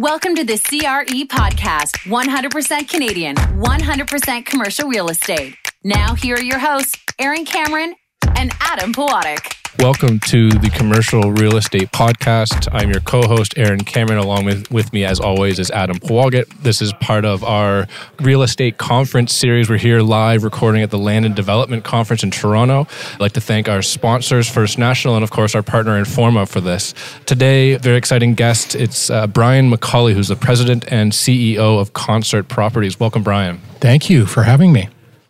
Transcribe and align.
Welcome 0.00 0.36
to 0.36 0.44
the 0.44 0.56
CRE 0.56 1.26
podcast 1.26 1.96
100% 2.06 2.88
Canadian, 2.88 3.34
100% 3.34 4.46
commercial 4.46 4.88
real 4.88 5.08
estate. 5.08 5.56
Now, 5.82 6.14
here 6.14 6.36
are 6.36 6.40
your 6.40 6.60
hosts, 6.60 6.96
Aaron 7.18 7.44
Cameron 7.44 7.96
and 8.36 8.52
Adam 8.60 8.92
Pawatic. 8.92 9.57
Welcome 9.80 10.18
to 10.26 10.50
the 10.50 10.70
Commercial 10.70 11.30
Real 11.30 11.56
Estate 11.56 11.92
Podcast. 11.92 12.66
I'm 12.72 12.90
your 12.90 12.98
co-host 12.98 13.54
Aaron 13.56 13.78
Cameron. 13.78 14.18
Along 14.18 14.44
with 14.44 14.68
with 14.72 14.92
me, 14.92 15.04
as 15.04 15.20
always, 15.20 15.60
is 15.60 15.70
Adam 15.70 15.98
Pawaget. 16.00 16.48
This 16.64 16.82
is 16.82 16.92
part 16.94 17.24
of 17.24 17.44
our 17.44 17.86
real 18.20 18.42
estate 18.42 18.78
conference 18.78 19.32
series. 19.32 19.70
We're 19.70 19.78
here 19.78 20.00
live 20.00 20.42
recording 20.42 20.82
at 20.82 20.90
the 20.90 20.98
Land 20.98 21.26
and 21.26 21.36
Development 21.36 21.84
Conference 21.84 22.24
in 22.24 22.32
Toronto. 22.32 22.88
I'd 23.14 23.20
like 23.20 23.32
to 23.34 23.40
thank 23.40 23.68
our 23.68 23.80
sponsors, 23.80 24.50
First 24.50 24.78
National, 24.78 25.14
and 25.14 25.22
of 25.22 25.30
course 25.30 25.54
our 25.54 25.62
partner 25.62 26.02
Informa 26.02 26.48
for 26.48 26.60
this. 26.60 26.92
Today, 27.24 27.76
very 27.76 27.98
exciting 27.98 28.34
guest. 28.34 28.74
It's 28.74 29.10
uh, 29.10 29.28
Brian 29.28 29.70
McCauley, 29.70 30.12
who's 30.12 30.26
the 30.26 30.34
president 30.34 30.90
and 30.90 31.12
CEO 31.12 31.80
of 31.80 31.92
Concert 31.92 32.48
Properties. 32.48 32.98
Welcome, 32.98 33.22
Brian. 33.22 33.60
Thank 33.78 34.10
you 34.10 34.26
for 34.26 34.42
having 34.42 34.72
me. 34.72 34.88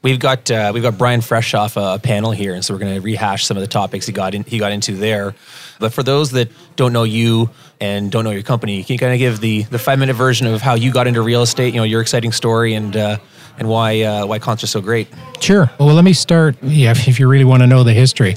We've 0.09 0.19
got 0.19 0.51
uh, 0.51 0.71
we've 0.73 0.83
got 0.83 0.97
Brian 0.97 1.21
Fresh 1.21 1.53
off 1.53 1.77
a 1.77 2.01
panel 2.03 2.31
here, 2.31 2.55
and 2.55 2.65
so 2.65 2.73
we're 2.73 2.81
going 2.81 2.95
to 2.95 3.01
rehash 3.03 3.45
some 3.45 3.59
of 3.59 3.61
the 3.61 3.67
topics 3.67 4.07
he 4.07 4.13
got 4.13 4.35
in, 4.35 4.43
he 4.43 4.59
got 4.59 4.73
into 4.73 4.97
there. 4.97 5.35
But 5.81 5.93
for 5.93 6.03
those 6.03 6.31
that 6.31 6.49
don't 6.77 6.95
know 6.95 7.03
you 7.03 7.51
and 7.79 8.11
don't 8.11 8.25
know 8.25 8.31
your 8.31 8.43
company, 8.43 8.83
can 8.85 8.95
you 8.95 8.99
kind 8.99 9.13
of 9.13 9.19
give 9.19 9.41
the 9.41 9.65
the 9.65 9.79
five 9.79 9.99
minute 9.99 10.15
version 10.17 10.47
of 10.47 10.63
how 10.63 10.77
you 10.77 10.93
got 10.93 11.07
into 11.09 11.21
real 11.21 11.43
estate? 11.43 11.75
You 11.75 11.81
know, 11.81 11.85
your 11.85 12.01
exciting 12.01 12.33
story 12.33 12.73
and 12.73 12.97
uh, 12.97 13.19
and 13.59 13.69
why 13.69 14.01
uh, 14.01 14.25
why 14.25 14.39
Concert's 14.39 14.73
so 14.73 14.81
great. 14.81 15.09
Sure. 15.41 15.71
Well, 15.79 15.95
let 15.95 16.07
me 16.07 16.15
start. 16.15 16.57
Yeah, 16.63 16.93
if 16.93 17.21
you 17.21 17.29
really 17.29 17.45
want 17.45 17.61
to 17.61 17.67
know 17.67 17.85
the 17.85 17.93
history, 17.93 18.35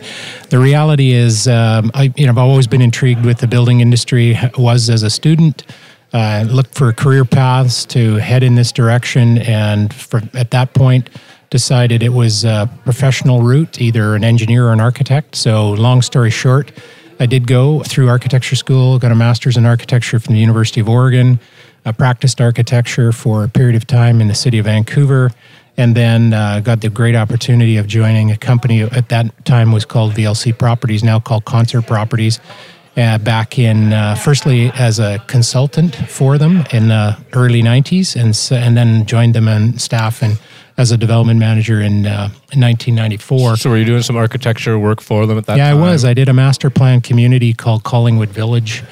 the 0.49 0.59
reality 0.59 1.13
is, 1.13 1.47
um, 1.47 1.89
I 1.93 2.11
you 2.17 2.25
know 2.25 2.33
I've 2.33 2.37
always 2.37 2.67
been 2.67 2.81
intrigued 2.81 3.25
with 3.25 3.37
the 3.37 3.47
building 3.47 3.79
industry. 3.79 4.37
Was 4.57 4.89
as 4.89 5.03
a 5.03 5.09
student. 5.09 5.63
Uh, 6.13 6.43
looked 6.49 6.75
for 6.75 6.91
career 6.91 7.23
paths 7.23 7.85
to 7.85 8.15
head 8.15 8.43
in 8.43 8.55
this 8.55 8.73
direction, 8.73 9.37
and 9.37 9.93
for, 9.93 10.21
at 10.33 10.51
that 10.51 10.73
point, 10.73 11.09
decided 11.51 12.01
it 12.01 12.13
was 12.13 12.43
a 12.43 12.67
professional 12.83 13.43
route, 13.43 13.79
either 13.79 14.15
an 14.15 14.23
engineer 14.23 14.67
or 14.67 14.73
an 14.73 14.79
architect. 14.79 15.35
So, 15.35 15.71
long 15.71 16.01
story 16.01 16.31
short, 16.31 16.71
I 17.19 17.27
did 17.27 17.45
go 17.45 17.83
through 17.83 18.09
architecture 18.09 18.55
school, 18.55 18.97
got 18.97 19.11
a 19.11 19.15
master's 19.15 19.57
in 19.57 19.65
architecture 19.65 20.19
from 20.19 20.33
the 20.33 20.39
University 20.39 20.81
of 20.81 20.89
Oregon, 20.89 21.39
I 21.85 21.91
practiced 21.91 22.39
architecture 22.39 23.11
for 23.11 23.43
a 23.43 23.49
period 23.49 23.75
of 23.75 23.87
time 23.87 24.21
in 24.21 24.27
the 24.27 24.35
city 24.35 24.59
of 24.59 24.65
Vancouver, 24.65 25.31
and 25.77 25.95
then 25.95 26.33
uh, 26.33 26.59
got 26.59 26.81
the 26.81 26.89
great 26.89 27.15
opportunity 27.15 27.77
of 27.77 27.87
joining 27.87 28.31
a 28.31 28.37
company 28.37 28.81
at 28.81 29.09
that 29.09 29.45
time 29.45 29.71
was 29.71 29.83
called 29.83 30.13
VLC 30.13 30.57
Properties, 30.57 31.03
now 31.03 31.19
called 31.19 31.45
Concert 31.45 31.83
Properties. 31.83 32.39
Uh, 32.97 33.17
back 33.17 33.57
in 33.57 33.93
uh, 33.93 34.15
firstly 34.15 34.69
as 34.75 34.99
a 34.99 35.17
consultant 35.27 35.95
for 35.95 36.37
them 36.37 36.65
in 36.73 36.89
the 36.89 37.17
early 37.31 37.61
90s 37.61 38.17
and, 38.17 38.61
and 38.61 38.75
then 38.75 39.05
joined 39.05 39.33
them 39.33 39.47
on 39.47 39.77
staff 39.77 40.21
and 40.21 40.37
as 40.81 40.91
a 40.91 40.97
development 40.97 41.39
manager 41.39 41.79
in, 41.79 42.07
uh, 42.07 42.29
in 42.51 42.59
1994. 42.59 43.55
So, 43.55 43.69
were 43.69 43.77
you 43.77 43.85
doing 43.85 44.01
some 44.01 44.17
architecture 44.17 44.77
work 44.77 44.99
for 44.99 45.27
them 45.27 45.37
at 45.37 45.45
that 45.45 45.57
yeah, 45.57 45.69
time? 45.69 45.79
Yeah, 45.79 45.85
I 45.85 45.91
was. 45.91 46.03
I 46.03 46.13
did 46.13 46.27
a 46.27 46.33
master 46.33 46.69
plan 46.69 47.01
community 47.01 47.53
called 47.53 47.83
Collingwood 47.83 48.29
Village 48.29 48.83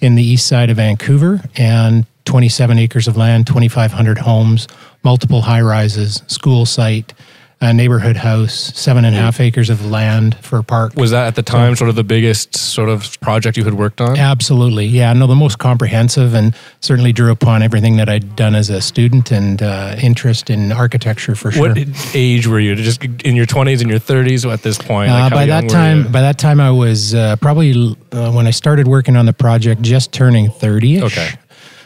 in 0.00 0.14
the 0.14 0.22
east 0.22 0.46
side 0.46 0.70
of 0.70 0.76
Vancouver 0.76 1.40
and 1.56 2.06
27 2.26 2.78
acres 2.78 3.08
of 3.08 3.16
land, 3.16 3.46
2,500 3.46 4.18
homes, 4.18 4.68
multiple 5.02 5.40
high 5.40 5.62
rises, 5.62 6.22
school 6.26 6.66
site 6.66 7.14
a 7.60 7.72
neighborhood 7.72 8.16
house, 8.16 8.72
seven 8.78 9.04
and 9.04 9.16
a 9.16 9.18
half 9.18 9.40
acres 9.40 9.68
of 9.68 9.84
land 9.84 10.36
for 10.36 10.58
a 10.58 10.62
park. 10.62 10.94
Was 10.94 11.10
that 11.10 11.26
at 11.26 11.34
the 11.34 11.42
time 11.42 11.74
so, 11.74 11.80
sort 11.80 11.90
of 11.90 11.96
the 11.96 12.04
biggest 12.04 12.56
sort 12.56 12.88
of 12.88 13.20
project 13.20 13.56
you 13.56 13.64
had 13.64 13.74
worked 13.74 14.00
on? 14.00 14.16
Absolutely, 14.16 14.86
yeah. 14.86 15.12
No, 15.12 15.26
the 15.26 15.34
most 15.34 15.58
comprehensive, 15.58 16.34
and 16.34 16.54
certainly 16.80 17.12
drew 17.12 17.32
upon 17.32 17.62
everything 17.62 17.96
that 17.96 18.08
I'd 18.08 18.36
done 18.36 18.54
as 18.54 18.70
a 18.70 18.80
student 18.80 19.32
and 19.32 19.60
uh, 19.60 19.96
interest 20.00 20.50
in 20.50 20.70
architecture 20.70 21.34
for 21.34 21.50
sure. 21.50 21.68
What 21.68 21.78
age 22.14 22.46
were 22.46 22.60
you? 22.60 22.76
Just 22.76 23.02
in 23.02 23.34
your 23.34 23.46
twenties 23.46 23.80
and 23.80 23.90
your 23.90 23.98
thirties 23.98 24.46
at 24.46 24.62
this 24.62 24.78
point? 24.78 25.10
Like 25.10 25.32
uh, 25.32 25.34
by 25.34 25.46
that 25.46 25.68
time, 25.68 26.12
by 26.12 26.20
that 26.20 26.38
time, 26.38 26.60
I 26.60 26.70
was 26.70 27.14
uh, 27.14 27.36
probably 27.36 27.96
uh, 28.12 28.32
when 28.32 28.46
I 28.46 28.52
started 28.52 28.86
working 28.86 29.16
on 29.16 29.26
the 29.26 29.32
project, 29.32 29.82
just 29.82 30.12
turning 30.12 30.50
thirty. 30.50 31.02
Okay. 31.02 31.30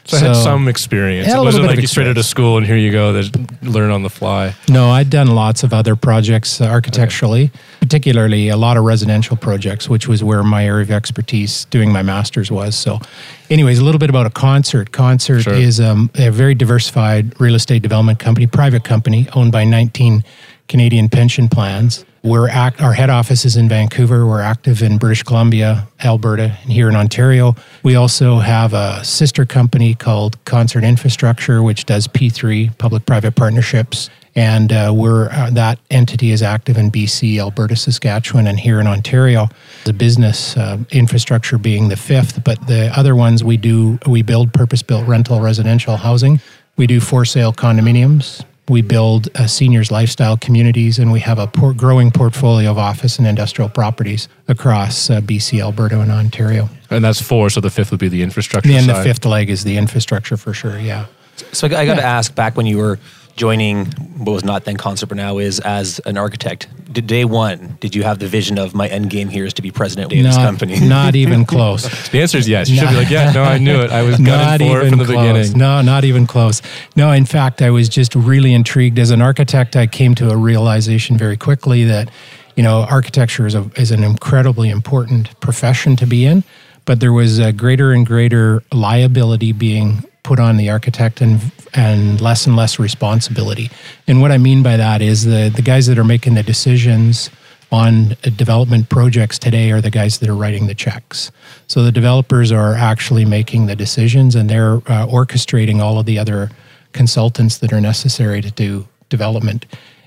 So, 0.05 0.17
so 0.17 0.25
I 0.25 0.29
had 0.29 0.37
some 0.37 0.69
experience. 0.69 1.29
Yeah, 1.29 1.41
it 1.41 1.45
wasn't 1.45 1.67
like 1.67 1.81
you 1.81 1.87
straight 1.87 2.09
out 2.09 2.19
of 2.19 2.25
school 2.25 2.57
and 2.57 2.67
here 2.67 2.77
you 2.77 2.91
go, 2.91 3.23
learn 3.63 3.91
on 3.91 4.03
the 4.03 4.11
fly. 4.11 4.55
No, 4.69 4.91
I'd 4.91 5.11
done 5.11 5.29
lots 5.29 5.63
of 5.63 5.73
other 5.73 5.95
projects 5.95 6.61
uh, 6.61 6.65
architecturally, 6.65 7.45
okay. 7.45 7.59
particularly 7.81 8.49
a 8.49 8.57
lot 8.57 8.77
of 8.77 8.85
residential 8.85 9.37
projects, 9.37 9.89
which 9.89 10.09
was 10.09 10.25
where 10.25 10.43
my 10.43 10.67
area 10.67 10.83
of 10.83 10.91
expertise 10.91 11.67
doing 11.67 11.93
my 11.93 12.03
master's 12.03 12.51
was. 12.51 12.75
So, 12.75 13.01
anyways, 13.49 13.79
a 13.79 13.85
little 13.85 14.01
bit 14.01 14.11
about 14.11 14.27
a 14.27 14.31
concert. 14.31 14.91
Concert 14.91 15.43
sure. 15.43 15.55
is 15.55 15.81
um, 15.81 16.11
a 16.17 16.31
very 16.31 16.55
diversified 16.55 17.41
real 17.41 17.55
estate 17.55 17.83
development 17.83 18.19
company, 18.19 18.47
private 18.47 18.83
company 18.83 19.29
owned 19.35 19.53
by 19.53 19.65
19 19.65 20.25
Canadian 20.69 21.09
pension 21.09 21.49
plans. 21.49 22.05
We're 22.25 22.49
act, 22.49 22.81
our 22.81 22.93
head 22.93 23.11
office 23.11 23.45
is 23.45 23.57
in 23.57 23.69
Vancouver. 23.69 24.25
We're 24.25 24.43
active 24.43 24.81
in 24.81 24.97
British 24.97 25.25
Columbia, 25.25 25.89
Alberta, 26.05 26.57
and 26.63 26.71
here 26.71 26.89
in 26.89 26.95
Ontario. 26.95 27.57
We 27.83 27.97
also 27.97 28.39
have 28.39 28.75
a 28.75 29.05
sister 29.05 29.45
company 29.45 29.95
called 29.95 30.43
Concert 30.45 30.85
Infrastructure, 30.85 31.65
which 31.65 31.85
does 31.85 32.07
P3 32.07 32.79
public-private 32.79 33.35
partnerships. 33.35 34.09
And 34.37 34.73
uh, 34.73 34.93
we're 34.95 35.31
uh, 35.31 35.51
that 35.51 35.81
entity 35.91 36.31
is 36.31 36.43
active 36.43 36.79
in 36.79 36.93
BC, 36.93 37.41
Alberta, 37.41 37.75
Saskatchewan, 37.75 38.47
and 38.47 38.59
here 38.59 38.79
in 38.79 38.87
Ontario. 38.87 39.49
The 39.85 39.93
business 39.93 40.57
uh, 40.57 40.79
infrastructure 40.93 41.59
being 41.59 41.89
the 41.89 41.97
fifth, 41.97 42.45
but 42.45 42.69
the 42.69 42.97
other 42.97 43.17
ones 43.17 43.43
we 43.43 43.57
do 43.57 43.99
we 44.07 44.23
build 44.23 44.53
purpose-built 44.53 45.09
rental 45.09 45.41
residential 45.41 45.97
housing. 45.97 46.41
We 46.77 46.87
do 46.87 47.01
for 47.01 47.25
sale 47.25 47.53
condominiums, 47.53 48.45
we 48.69 48.81
build 48.81 49.29
uh, 49.35 49.47
seniors 49.47 49.91
lifestyle 49.91 50.37
communities, 50.37 50.99
and 50.99 51.11
we 51.11 51.21
have 51.21 51.39
a 51.39 51.47
por- 51.47 51.75
growing 51.75 52.11
portfolio 52.11 52.71
of 52.71 52.79
office 52.79 53.19
and 53.19 53.27
industrial 53.27 53.69
properties 53.69 54.29
across 54.49 55.11
uh, 55.11 55.21
BC, 55.21 55.61
Alberta, 55.61 56.01
and 56.01 56.11
Ontario. 56.11 56.69
And 56.91 57.05
that's 57.05 57.21
four, 57.21 57.51
so 57.51 57.61
the 57.61 57.71
fifth 57.71 57.91
would 57.91 58.01
be 58.01 58.09
the 58.09 58.23
infrastructure. 58.23 58.71
And 58.71 58.87
side. 58.87 58.97
the 58.97 59.03
fifth 59.03 59.25
leg 59.25 59.51
is 59.51 59.65
the 59.65 59.77
infrastructure 59.77 60.37
for 60.37 60.53
sure. 60.53 60.79
Yeah. 60.79 61.07
So 61.53 61.67
I 61.67 61.71
got 61.71 61.87
yeah. 61.87 61.95
to 61.97 62.05
ask, 62.05 62.35
back 62.35 62.57
when 62.57 62.67
you 62.67 62.79
were 62.79 62.99
joining 63.37 63.87
what 64.25 64.33
was 64.33 64.45
not 64.45 64.65
then 64.65 64.77
concert 64.77 65.07
but 65.07 65.17
now 65.17 65.39
is 65.39 65.61
as 65.61 66.01
an 66.01 66.17
architect. 66.17 66.69
Did 66.93 67.07
day 67.07 67.25
one 67.25 67.79
did 67.81 67.95
you 67.95 68.03
have 68.03 68.19
the 68.19 68.27
vision 68.27 68.59
of 68.59 68.75
my 68.75 68.87
end 68.89 69.11
game 69.11 69.29
here 69.29 69.45
is 69.45 69.55
to 69.55 69.63
be 69.63 69.71
president 69.71 70.13
of 70.13 70.19
not, 70.19 70.25
this 70.25 70.37
company? 70.37 70.81
not 70.89 71.15
even 71.15 71.45
close. 71.55 71.85
The 72.11 72.21
answer 72.21 72.39
is 72.39 72.49
yes. 72.49 72.69
You 72.69 72.79
should 72.79 72.91
be 72.91 72.97
like 72.97 73.11
yeah 73.11 73.33
no 73.33 73.43
i 73.43 73.59
knew 73.59 73.81
it. 73.81 73.91
I 73.91 74.03
was 74.03 74.19
not 74.19 74.61
even 74.61 74.91
from 74.91 74.99
the 74.99 75.05
close. 75.07 75.17
beginning 75.17 75.59
no 75.59 75.83
not 75.83 76.05
even 76.05 76.27
close. 76.27 76.63
No 76.97 77.11
in 77.13 77.25
fact 77.25 77.63
i 77.63 77.71
was 77.71 77.89
just 77.89 78.15
really 78.15 78.53
intrigued. 78.53 78.99
As 78.99 79.11
an 79.11 79.23
architect 79.23 79.77
i 79.77 79.87
came 79.87 80.15
to 80.17 80.31
a 80.31 80.37
realization 80.37 81.17
very 81.17 81.37
quickly 81.37 81.85
that 81.85 82.11
you 82.57 82.63
know 82.63 82.83
architecture 82.83 83.47
is, 83.47 83.55
a, 83.55 83.71
is 83.77 83.91
an 83.91 84.05
incredibly 84.05 84.69
important 84.69 85.39
profession 85.41 85.97
to 85.97 86.07
be 86.07 86.25
in 86.25 86.45
but 86.85 87.01
there 87.01 87.13
was 87.13 87.39
a 87.39 87.53
greater 87.53 87.93
and 87.93 88.07
greater 88.07 88.63
liability 88.73 89.53
being 89.53 90.05
put 90.23 90.39
on 90.39 90.57
the 90.57 90.71
architect 90.71 91.21
and 91.21 91.41
and 91.75 92.21
less 92.21 92.47
and 92.47 92.57
less 92.57 92.79
responsibility. 92.79 93.71
And 94.07 94.21
what 94.21 94.31
I 94.31 94.39
mean 94.39 94.63
by 94.63 94.77
that 94.77 95.03
is 95.03 95.25
the 95.25 95.53
the 95.55 95.63
guys 95.63 95.87
that 95.87 95.99
are 95.99 96.05
making 96.05 96.35
the 96.35 96.43
decisions 96.43 97.31
on 97.73 98.15
development 98.37 98.91
projects 98.91 99.39
today 99.39 99.71
are 99.71 99.81
the 99.81 99.91
guys 99.91 100.19
that 100.19 100.29
are 100.29 100.35
writing 100.35 100.67
the 100.67 100.75
checks. 100.75 101.33
So 101.67 101.83
the 101.83 101.91
developers 101.91 102.53
are 102.53 102.75
actually 102.75 103.25
making 103.25 103.65
the 103.65 103.75
decisions 103.75 104.35
and 104.35 104.51
they're 104.51 104.77
uh, 104.77 105.07
orchestrating 105.07 105.81
all 105.81 105.99
of 105.99 106.05
the 106.05 106.19
other 106.19 106.51
consultants 106.93 107.59
that 107.59 107.73
are 107.73 107.81
necessary 107.81 108.43
to 108.43 108.51
do 108.51 108.87
development. 109.09 109.65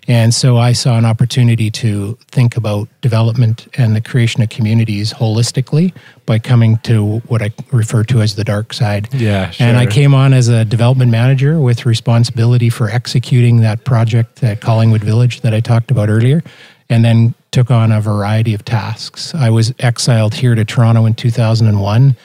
And 0.07 0.33
so 0.33 0.57
I 0.57 0.73
saw 0.73 0.97
an 0.97 1.05
opportunity 1.05 1.71
to 1.71 2.17
think 2.29 2.57
about 2.57 2.87
development 3.01 3.67
and 3.77 3.95
the 3.95 4.01
creation 4.01 4.43
of 4.43 4.49
communities 4.49 5.13
holistically 5.13 5.93
by 6.25 6.37
coming 6.37 6.77
to 6.79 7.19
what 7.27 7.41
I 7.41 7.51
refer 7.71 8.03
to 8.05 8.21
as 8.21 8.35
the 8.35 8.43
dark 8.43 8.73
side. 8.73 9.11
Yeah, 9.13 9.49
sure. 9.49 9.65
And 9.65 9.77
I 9.77 9.87
came 9.87 10.13
on 10.13 10.33
as 10.33 10.47
a 10.47 10.63
development 10.63 11.11
manager 11.11 11.59
with 11.59 11.85
responsibility 11.85 12.69
for 12.69 12.89
executing 12.89 13.61
that 13.61 13.83
project 13.83 14.43
at 14.43 14.61
Collingwood 14.61 15.03
Village 15.03 15.41
that 15.41 15.53
I 15.53 15.59
talked 15.59 15.89
about 15.89 16.09
earlier, 16.09 16.43
and 16.89 17.03
then 17.03 17.33
took 17.51 17.71
on 17.71 17.91
a 17.91 17.99
variety 17.99 18.53
of 18.53 18.63
tasks. 18.63 19.33
I 19.33 19.49
was 19.49 19.73
exiled 19.79 20.35
here 20.35 20.53
to 20.55 20.65
Toronto 20.65 21.05
in 21.05 21.15
2001 21.15 22.15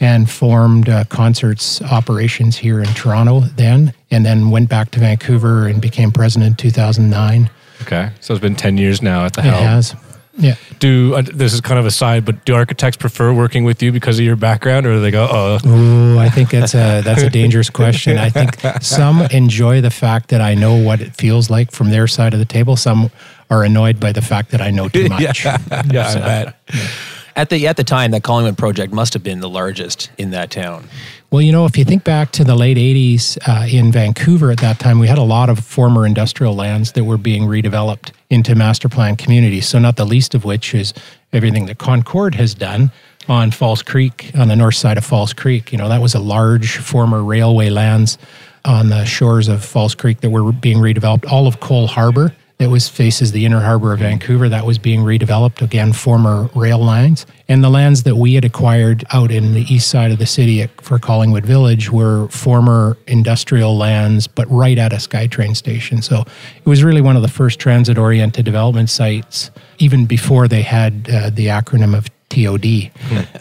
and 0.00 0.30
formed 0.30 0.88
uh, 0.88 1.04
concerts 1.04 1.82
operations 1.82 2.56
here 2.56 2.80
in 2.80 2.86
Toronto 2.94 3.40
then, 3.40 3.92
and 4.10 4.24
then 4.24 4.50
went 4.50 4.68
back 4.68 4.90
to 4.92 5.00
Vancouver 5.00 5.66
and 5.66 5.80
became 5.80 6.12
president 6.12 6.50
in 6.50 6.56
2009. 6.56 7.50
Okay, 7.82 8.10
so 8.20 8.34
it's 8.34 8.40
been 8.40 8.56
10 8.56 8.76
years 8.76 9.02
now 9.02 9.24
at 9.24 9.34
the 9.34 9.42
helm. 9.42 9.54
It 9.54 9.66
has. 9.66 9.94
Yeah. 10.38 10.54
Do 10.78 11.16
uh, 11.16 11.22
this 11.22 11.52
is 11.52 11.60
kind 11.60 11.80
of 11.80 11.86
a 11.86 11.90
side, 11.90 12.24
but 12.24 12.44
do 12.44 12.54
architects 12.54 12.96
prefer 12.96 13.32
working 13.32 13.64
with 13.64 13.82
you 13.82 13.90
because 13.90 14.20
of 14.20 14.24
your 14.24 14.36
background, 14.36 14.86
or 14.86 14.94
do 14.94 15.00
they 15.00 15.10
go, 15.10 15.26
"Oh"? 15.28 15.58
Ooh, 15.66 16.18
I 16.18 16.28
think 16.28 16.50
that's 16.50 16.74
a 16.74 17.00
that's 17.02 17.22
a 17.22 17.30
dangerous 17.30 17.70
question. 17.70 18.18
I 18.18 18.30
think 18.30 18.56
some 18.80 19.22
enjoy 19.32 19.80
the 19.80 19.90
fact 19.90 20.28
that 20.28 20.40
I 20.40 20.54
know 20.54 20.76
what 20.76 21.00
it 21.00 21.16
feels 21.16 21.50
like 21.50 21.72
from 21.72 21.90
their 21.90 22.06
side 22.06 22.34
of 22.34 22.38
the 22.38 22.44
table. 22.44 22.76
Some 22.76 23.10
are 23.50 23.64
annoyed 23.64 23.98
by 23.98 24.12
the 24.12 24.22
fact 24.22 24.52
that 24.52 24.60
I 24.60 24.70
know 24.70 24.88
too 24.88 25.08
much. 25.08 25.44
yeah, 25.44 25.58
yeah 25.90 26.08
so, 26.08 26.20
I 26.20 26.22
bet. 26.22 26.56
Yeah. 26.72 26.88
At 27.38 27.50
the 27.50 27.68
at 27.68 27.76
the 27.76 27.84
time, 27.84 28.10
that 28.10 28.24
Collingwood 28.24 28.58
project 28.58 28.92
must 28.92 29.14
have 29.14 29.22
been 29.22 29.38
the 29.38 29.48
largest 29.48 30.10
in 30.18 30.30
that 30.30 30.50
town. 30.50 30.88
Well, 31.30 31.40
you 31.40 31.52
know, 31.52 31.66
if 31.66 31.78
you 31.78 31.84
think 31.84 32.02
back 32.02 32.32
to 32.32 32.42
the 32.42 32.56
late 32.56 32.76
80s 32.76 33.38
uh, 33.46 33.64
in 33.68 33.92
Vancouver 33.92 34.50
at 34.50 34.58
that 34.58 34.80
time, 34.80 34.98
we 34.98 35.06
had 35.06 35.18
a 35.18 35.22
lot 35.22 35.48
of 35.48 35.60
former 35.60 36.04
industrial 36.04 36.56
lands 36.56 36.92
that 36.92 37.04
were 37.04 37.16
being 37.16 37.44
redeveloped 37.44 38.10
into 38.28 38.56
master 38.56 38.88
plan 38.88 39.14
communities. 39.14 39.68
So, 39.68 39.78
not 39.78 39.94
the 39.94 40.04
least 40.04 40.34
of 40.34 40.44
which 40.44 40.74
is 40.74 40.92
everything 41.32 41.66
that 41.66 41.78
Concord 41.78 42.34
has 42.34 42.54
done 42.54 42.90
on 43.28 43.52
False 43.52 43.82
Creek, 43.82 44.32
on 44.36 44.48
the 44.48 44.56
north 44.56 44.74
side 44.74 44.98
of 44.98 45.04
False 45.04 45.32
Creek. 45.32 45.70
You 45.70 45.78
know, 45.78 45.88
that 45.88 46.02
was 46.02 46.16
a 46.16 46.20
large 46.20 46.78
former 46.78 47.22
railway 47.22 47.70
lands 47.70 48.18
on 48.64 48.88
the 48.88 49.04
shores 49.04 49.46
of 49.46 49.64
False 49.64 49.94
Creek 49.94 50.22
that 50.22 50.30
were 50.30 50.50
being 50.50 50.78
redeveloped. 50.78 51.30
All 51.30 51.46
of 51.46 51.60
Coal 51.60 51.86
Harbor 51.86 52.34
that 52.58 52.70
was 52.70 52.88
faces 52.88 53.30
the 53.30 53.46
inner 53.46 53.60
harbor 53.60 53.92
of 53.92 54.00
Vancouver 54.00 54.48
that 54.48 54.66
was 54.66 54.78
being 54.78 55.00
redeveloped 55.00 55.62
again 55.62 55.92
former 55.92 56.50
rail 56.56 56.78
lines. 56.78 57.24
And 57.46 57.62
the 57.62 57.70
lands 57.70 58.02
that 58.02 58.16
we 58.16 58.34
had 58.34 58.44
acquired 58.44 59.04
out 59.12 59.30
in 59.30 59.54
the 59.54 59.62
east 59.72 59.88
side 59.88 60.10
of 60.10 60.18
the 60.18 60.26
city 60.26 60.62
at, 60.62 60.80
for 60.80 60.98
Collingwood 60.98 61.46
Village 61.46 61.90
were 61.90 62.28
former 62.28 62.96
industrial 63.06 63.76
lands 63.76 64.26
but 64.26 64.50
right 64.50 64.76
at 64.76 64.92
a 64.92 64.96
SkyTrain 64.96 65.56
station. 65.56 66.02
So 66.02 66.22
it 66.22 66.68
was 66.68 66.82
really 66.82 67.00
one 67.00 67.14
of 67.14 67.22
the 67.22 67.28
first 67.28 67.60
transit 67.60 67.96
oriented 67.96 68.44
development 68.44 68.90
sites 68.90 69.52
even 69.78 70.06
before 70.06 70.48
they 70.48 70.62
had 70.62 71.08
uh, 71.08 71.30
the 71.30 71.46
acronym 71.46 71.96
of 71.96 72.08
TOD 72.28 72.90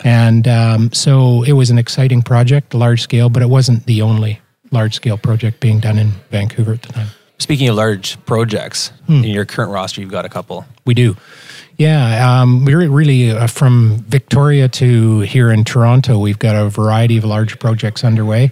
and 0.06 0.48
um, 0.48 0.94
so 0.94 1.44
it 1.44 1.52
was 1.52 1.70
an 1.70 1.78
exciting 1.78 2.22
project 2.22 2.74
large 2.74 3.02
scale 3.02 3.30
but 3.30 3.44
it 3.44 3.50
wasn't 3.50 3.86
the 3.86 4.02
only 4.02 4.40
large 4.72 4.94
scale 4.94 5.18
project 5.18 5.60
being 5.60 5.80
done 5.80 5.98
in 5.98 6.12
Vancouver 6.32 6.74
at 6.74 6.84
the 6.84 6.94
time 6.94 7.08
Speaking 7.40 7.70
of 7.70 7.76
large 7.76 8.24
projects, 8.26 8.92
in 9.08 9.24
your 9.24 9.46
current 9.46 9.72
roster, 9.72 10.02
you've 10.02 10.12
got 10.12 10.26
a 10.26 10.30
couple. 10.30 10.66
We 10.86 10.94
do. 10.94 11.16
Yeah, 11.78 12.42
um, 12.42 12.66
we're 12.66 12.90
really 12.90 13.30
uh, 13.30 13.46
from 13.46 14.04
Victoria 14.08 14.68
to 14.70 15.20
here 15.20 15.52
in 15.52 15.64
Toronto. 15.64 16.18
We've 16.18 16.40
got 16.40 16.56
a 16.56 16.70
variety 16.70 17.18
of 17.18 17.24
large 17.24 17.60
projects 17.60 18.04
underway. 18.04 18.52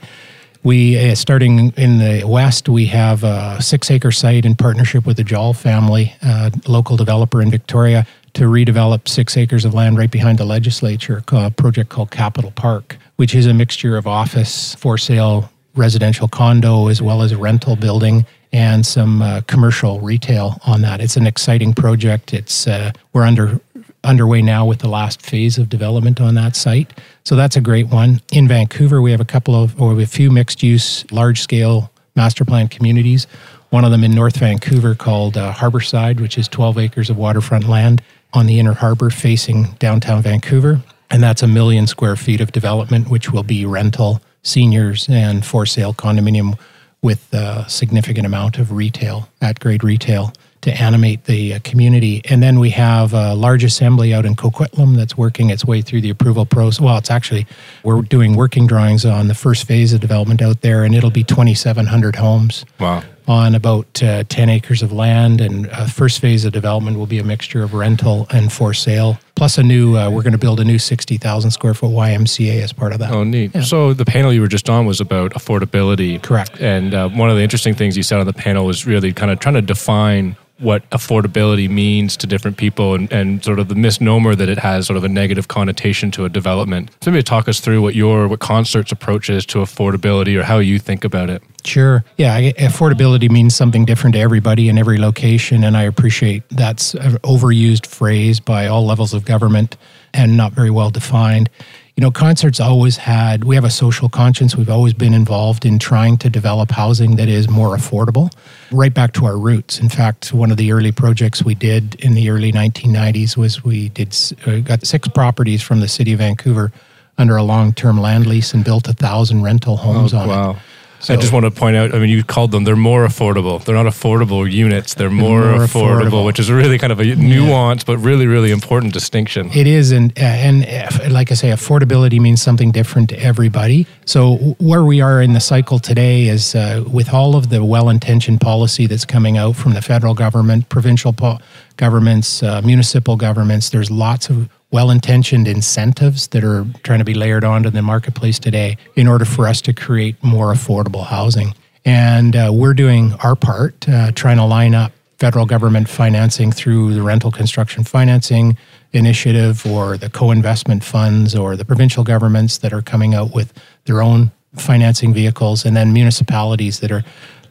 We, 0.63 0.97
uh, 0.97 1.15
starting 1.15 1.73
in 1.77 1.97
the 1.97 2.23
west, 2.27 2.69
we 2.69 2.85
have 2.87 3.23
a 3.23 3.59
six 3.61 3.89
acre 3.89 4.11
site 4.11 4.45
in 4.45 4.55
partnership 4.55 5.07
with 5.07 5.17
the 5.17 5.23
Jawl 5.23 5.53
family, 5.53 6.13
uh, 6.21 6.51
local 6.67 6.97
developer 6.97 7.41
in 7.41 7.49
Victoria, 7.49 8.05
to 8.33 8.43
redevelop 8.43 9.07
six 9.07 9.35
acres 9.37 9.65
of 9.65 9.73
land 9.73 9.97
right 9.97 10.11
behind 10.11 10.37
the 10.37 10.45
legislature, 10.45 11.23
a 11.31 11.49
project 11.49 11.89
called 11.89 12.11
Capital 12.11 12.51
Park, 12.51 12.97
which 13.15 13.33
is 13.33 13.47
a 13.47 13.53
mixture 13.53 13.97
of 13.97 14.05
office, 14.05 14.75
for 14.75 14.97
sale, 14.97 15.51
residential 15.75 16.27
condo, 16.27 16.87
as 16.87 17.01
well 17.01 17.23
as 17.23 17.33
rental 17.33 17.75
building 17.75 18.25
and 18.55 18.85
some 18.85 19.21
uh, 19.21 19.41
commercial 19.47 19.99
retail 19.99 20.61
on 20.65 20.79
that. 20.79 21.01
It's 21.01 21.17
an 21.17 21.27
exciting 21.27 21.73
project. 21.73 22.33
It's 22.33 22.67
uh, 22.67 22.93
we're 23.11 23.25
under 23.25 23.59
underway 24.01 24.41
now 24.41 24.65
with 24.65 24.79
the 24.79 24.87
last 24.87 25.21
phase 25.21 25.57
of 25.57 25.67
development 25.67 26.21
on 26.21 26.35
that 26.35 26.55
site. 26.55 26.97
So 27.25 27.35
that's 27.35 27.57
a 27.57 27.61
great 27.61 27.87
one. 27.87 28.21
In 28.31 28.47
Vancouver, 28.47 29.01
we 29.01 29.11
have 29.11 29.19
a 29.19 29.25
couple 29.25 29.61
of 29.61 29.79
or 29.81 29.99
a 29.99 30.05
few 30.05 30.31
mixed 30.31 30.63
use, 30.63 31.03
large 31.11 31.41
scale 31.41 31.91
master 32.15 32.45
plan 32.45 32.69
communities. 32.69 33.27
One 33.71 33.83
of 33.83 33.91
them 33.91 34.05
in 34.05 34.15
North 34.15 34.37
Vancouver 34.37 34.95
called 34.95 35.35
uh, 35.35 35.51
Harborside, 35.51 36.21
which 36.21 36.37
is 36.37 36.47
12 36.47 36.77
acres 36.77 37.09
of 37.09 37.17
waterfront 37.17 37.67
land 37.67 38.01
on 38.31 38.45
the 38.45 38.57
inner 38.57 38.73
harbor 38.73 39.09
facing 39.09 39.75
downtown 39.79 40.21
Vancouver. 40.21 40.81
And 41.09 41.21
that's 41.21 41.43
a 41.43 41.47
million 41.47 41.87
square 41.87 42.15
feet 42.15 42.39
of 42.39 42.53
development, 42.53 43.09
which 43.09 43.33
will 43.33 43.43
be 43.43 43.65
rental, 43.65 44.21
seniors, 44.43 45.09
and 45.09 45.45
for 45.45 45.65
sale 45.65 45.93
condominium 45.93 46.57
with 47.05 47.31
a 47.35 47.63
significant 47.69 48.25
amount 48.25 48.57
of 48.57 48.71
retail, 48.71 49.29
at 49.39 49.59
grade 49.59 49.83
retail, 49.83 50.33
to 50.61 50.73
animate 50.81 51.25
the 51.25 51.53
uh, 51.53 51.59
community. 51.63 52.19
And 52.25 52.41
then 52.41 52.57
we 52.59 52.71
have 52.71 53.13
a 53.13 53.35
large 53.35 53.63
assembly 53.63 54.11
out 54.11 54.25
in 54.25 54.35
Coquitlam 54.35 54.95
that's 54.95 55.15
working 55.15 55.51
its 55.51 55.63
way 55.63 55.83
through 55.83 56.01
the 56.01 56.09
approval 56.09 56.47
process. 56.47 56.81
Well, 56.81 56.97
it's 56.97 57.11
actually, 57.11 57.45
we're 57.83 58.01
doing 58.01 58.35
working 58.35 58.65
drawings 58.65 59.05
on 59.05 59.27
the 59.27 59.35
first 59.35 59.67
phase 59.67 59.93
of 59.93 60.01
development 60.01 60.41
out 60.41 60.61
there, 60.61 60.83
and 60.83 60.95
it'll 60.95 61.11
be 61.11 61.23
2,700 61.23 62.15
homes. 62.15 62.65
Wow. 62.79 63.03
On 63.27 63.55
about 63.55 64.03
uh, 64.03 64.23
10 64.23 64.49
acres 64.49 64.83
of 64.83 64.91
land. 64.91 65.41
And 65.41 65.67
uh, 65.69 65.87
first 65.87 66.19
phase 66.19 66.45
of 66.45 66.53
development 66.53 66.97
will 66.97 67.07
be 67.07 67.19
a 67.19 67.23
mixture 67.23 67.63
of 67.63 67.73
rental 67.73 68.27
and 68.29 68.51
for 68.51 68.73
sale. 68.73 69.17
Plus, 69.35 69.57
a 69.57 69.63
new, 69.63 69.97
uh, 69.97 70.09
we're 70.09 70.21
going 70.21 70.31
to 70.31 70.37
build 70.37 70.59
a 70.59 70.63
new 70.63 70.79
60,000 70.79 71.51
square 71.51 71.73
foot 71.73 71.89
YMCA 71.89 72.61
as 72.61 72.71
part 72.71 72.93
of 72.93 72.99
that. 72.99 73.11
Oh, 73.11 73.23
neat. 73.23 73.53
Yeah. 73.53 73.61
So 73.61 73.93
the 73.93 74.05
panel 74.05 74.31
you 74.31 74.41
were 74.41 74.47
just 74.47 74.69
on 74.69 74.85
was 74.85 75.01
about 75.01 75.33
affordability. 75.33 76.21
Correct. 76.21 76.59
And 76.61 76.93
uh, 76.93 77.09
one 77.09 77.29
of 77.29 77.35
the 77.35 77.43
interesting 77.43 77.73
things 77.73 77.97
you 77.97 78.03
said 78.03 78.19
on 78.19 78.25
the 78.25 78.33
panel 78.33 78.65
was 78.65 78.85
really 78.85 79.11
kind 79.11 79.31
of 79.31 79.39
trying 79.39 79.55
to 79.55 79.61
define 79.61 80.37
what 80.57 80.89
affordability 80.91 81.69
means 81.69 82.15
to 82.15 82.27
different 82.27 82.55
people 82.55 82.95
and, 82.95 83.11
and 83.11 83.43
sort 83.43 83.59
of 83.59 83.67
the 83.67 83.75
misnomer 83.75 84.35
that 84.35 84.47
it 84.47 84.57
has 84.57 84.87
sort 84.87 84.95
of 84.95 85.03
a 85.03 85.09
negative 85.09 85.49
connotation 85.49 86.11
to 86.11 86.23
a 86.23 86.29
development. 86.29 86.91
So 87.01 87.11
maybe 87.11 87.23
talk 87.23 87.49
us 87.49 87.59
through 87.59 87.81
what 87.81 87.93
your 87.93 88.27
what 88.27 88.39
Concert's 88.39 88.91
approach 88.91 89.29
is 89.29 89.45
to 89.47 89.59
affordability 89.59 90.39
or 90.39 90.43
how 90.43 90.59
you 90.59 90.79
think 90.79 91.03
about 91.03 91.29
it. 91.29 91.43
Sure. 91.65 92.05
Yeah, 92.17 92.51
affordability 92.51 93.29
means 93.29 93.55
something 93.55 93.85
different 93.85 94.13
to 94.13 94.19
everybody 94.19 94.69
in 94.69 94.77
every 94.77 94.97
location 94.97 95.63
and 95.63 95.75
I 95.75 95.83
appreciate 95.83 96.47
that's 96.49 96.93
an 96.93 97.17
overused 97.19 97.85
phrase 97.85 98.39
by 98.39 98.67
all 98.67 98.85
levels 98.85 99.13
of 99.13 99.25
government 99.25 99.75
and 100.13 100.37
not 100.37 100.53
very 100.53 100.69
well 100.69 100.89
defined 100.89 101.49
you 101.95 102.01
know, 102.01 102.11
concerts 102.11 102.59
always 102.59 102.97
had, 102.97 103.45
we 103.45 103.55
have 103.55 103.63
a 103.63 103.69
social 103.69 104.09
conscience. 104.09 104.55
We've 104.55 104.69
always 104.69 104.93
been 104.93 105.13
involved 105.13 105.65
in 105.65 105.79
trying 105.79 106.17
to 106.17 106.29
develop 106.29 106.71
housing 106.71 107.15
that 107.15 107.29
is 107.29 107.49
more 107.49 107.75
affordable, 107.75 108.33
right 108.69 108.93
back 108.93 109.13
to 109.13 109.25
our 109.25 109.37
roots. 109.37 109.79
In 109.79 109.87
fact, 109.87 110.33
one 110.33 110.51
of 110.51 110.57
the 110.57 110.73
early 110.73 110.91
projects 110.91 111.43
we 111.43 111.55
did 111.55 111.95
in 112.03 112.13
the 112.13 112.29
early 112.29 112.51
1990s 112.51 113.37
was 113.37 113.63
we 113.63 113.89
did 113.89 114.13
uh, 114.45 114.59
got 114.59 114.85
six 114.85 115.07
properties 115.07 115.61
from 115.61 115.79
the 115.79 115.87
city 115.87 116.11
of 116.11 116.19
Vancouver 116.19 116.73
under 117.17 117.37
a 117.37 117.43
long 117.43 117.71
term 117.71 117.97
land 118.01 118.27
lease 118.27 118.53
and 118.53 118.65
built 118.65 118.89
a 118.89 118.93
thousand 118.93 119.43
rental 119.43 119.77
homes 119.77 120.13
oh, 120.13 120.17
on 120.17 120.27
wow. 120.27 120.51
it. 120.51 120.57
So, 120.99 121.13
I 121.13 121.17
just 121.17 121.33
want 121.33 121.45
to 121.45 121.51
point 121.51 121.75
out, 121.75 121.93
I 121.93 121.99
mean, 121.99 122.09
you 122.09 122.23
called 122.23 122.51
them, 122.51 122.63
they're 122.63 122.75
more 122.75 123.05
affordable. 123.05 123.63
They're 123.63 123.75
not 123.75 123.85
affordable 123.85 124.49
units, 124.49 124.95
they're 124.95 125.09
more, 125.09 125.51
more 125.51 125.59
affordable, 125.59 126.09
affordable, 126.09 126.25
which 126.25 126.39
is 126.39 126.49
really 126.49 126.77
kind 126.77 126.91
of 126.91 126.99
a 126.99 127.15
nuance, 127.15 127.81
yeah. 127.81 127.85
but 127.95 127.97
really, 127.97 128.27
really 128.27 128.51
important 128.51 128.93
distinction. 128.93 129.51
It 129.53 129.67
is. 129.67 129.91
And, 129.91 130.11
uh, 130.17 130.21
and 130.21 130.65
uh, 130.65 131.09
like 131.09 131.31
I 131.31 131.35
say, 131.35 131.49
affordability 131.49 132.19
means 132.19 132.41
something 132.41 132.71
different 132.71 133.09
to 133.09 133.19
everybody. 133.19 133.87
So, 134.05 134.55
where 134.59 134.83
we 134.83 135.01
are 135.01 135.21
in 135.21 135.33
the 135.33 135.39
cycle 135.39 135.79
today 135.79 136.27
is 136.27 136.55
uh, 136.55 136.83
with 136.91 137.13
all 137.13 137.35
of 137.35 137.49
the 137.49 137.63
well 137.63 137.89
intentioned 137.89 138.41
policy 138.41 138.87
that's 138.87 139.05
coming 139.05 139.37
out 139.37 139.55
from 139.55 139.73
the 139.73 139.81
federal 139.81 140.13
government, 140.13 140.69
provincial 140.69 141.13
po- 141.13 141.39
governments, 141.77 142.43
uh, 142.43 142.61
municipal 142.63 143.15
governments, 143.15 143.69
there's 143.69 143.91
lots 143.91 144.29
of 144.29 144.49
well 144.71 144.91
intentioned 144.91 145.47
incentives 145.47 146.27
that 146.29 146.43
are 146.43 146.65
trying 146.83 146.99
to 146.99 147.05
be 147.05 147.13
layered 147.13 147.43
onto 147.43 147.69
the 147.69 147.81
marketplace 147.81 148.39
today 148.39 148.77
in 148.95 149.07
order 149.07 149.25
for 149.25 149.47
us 149.47 149.61
to 149.61 149.73
create 149.73 150.21
more 150.23 150.53
affordable 150.53 151.05
housing. 151.05 151.53
And 151.85 152.35
uh, 152.35 152.51
we're 152.53 152.73
doing 152.73 153.13
our 153.23 153.35
part, 153.35 153.87
uh, 153.87 154.11
trying 154.11 154.37
to 154.37 154.45
line 154.45 154.73
up 154.73 154.91
federal 155.19 155.45
government 155.45 155.87
financing 155.87 156.51
through 156.51 156.93
the 156.93 157.01
rental 157.01 157.31
construction 157.31 157.83
financing 157.83 158.57
initiative 158.91 159.65
or 159.65 159.97
the 159.97 160.09
co 160.09 160.31
investment 160.31 160.83
funds 160.83 161.35
or 161.35 161.55
the 161.55 161.65
provincial 161.65 162.03
governments 162.03 162.57
that 162.57 162.73
are 162.73 162.81
coming 162.81 163.13
out 163.13 163.33
with 163.33 163.53
their 163.85 164.01
own 164.01 164.31
financing 164.55 165.13
vehicles, 165.13 165.65
and 165.65 165.75
then 165.75 165.93
municipalities 165.93 166.79
that 166.79 166.91
are 166.91 167.03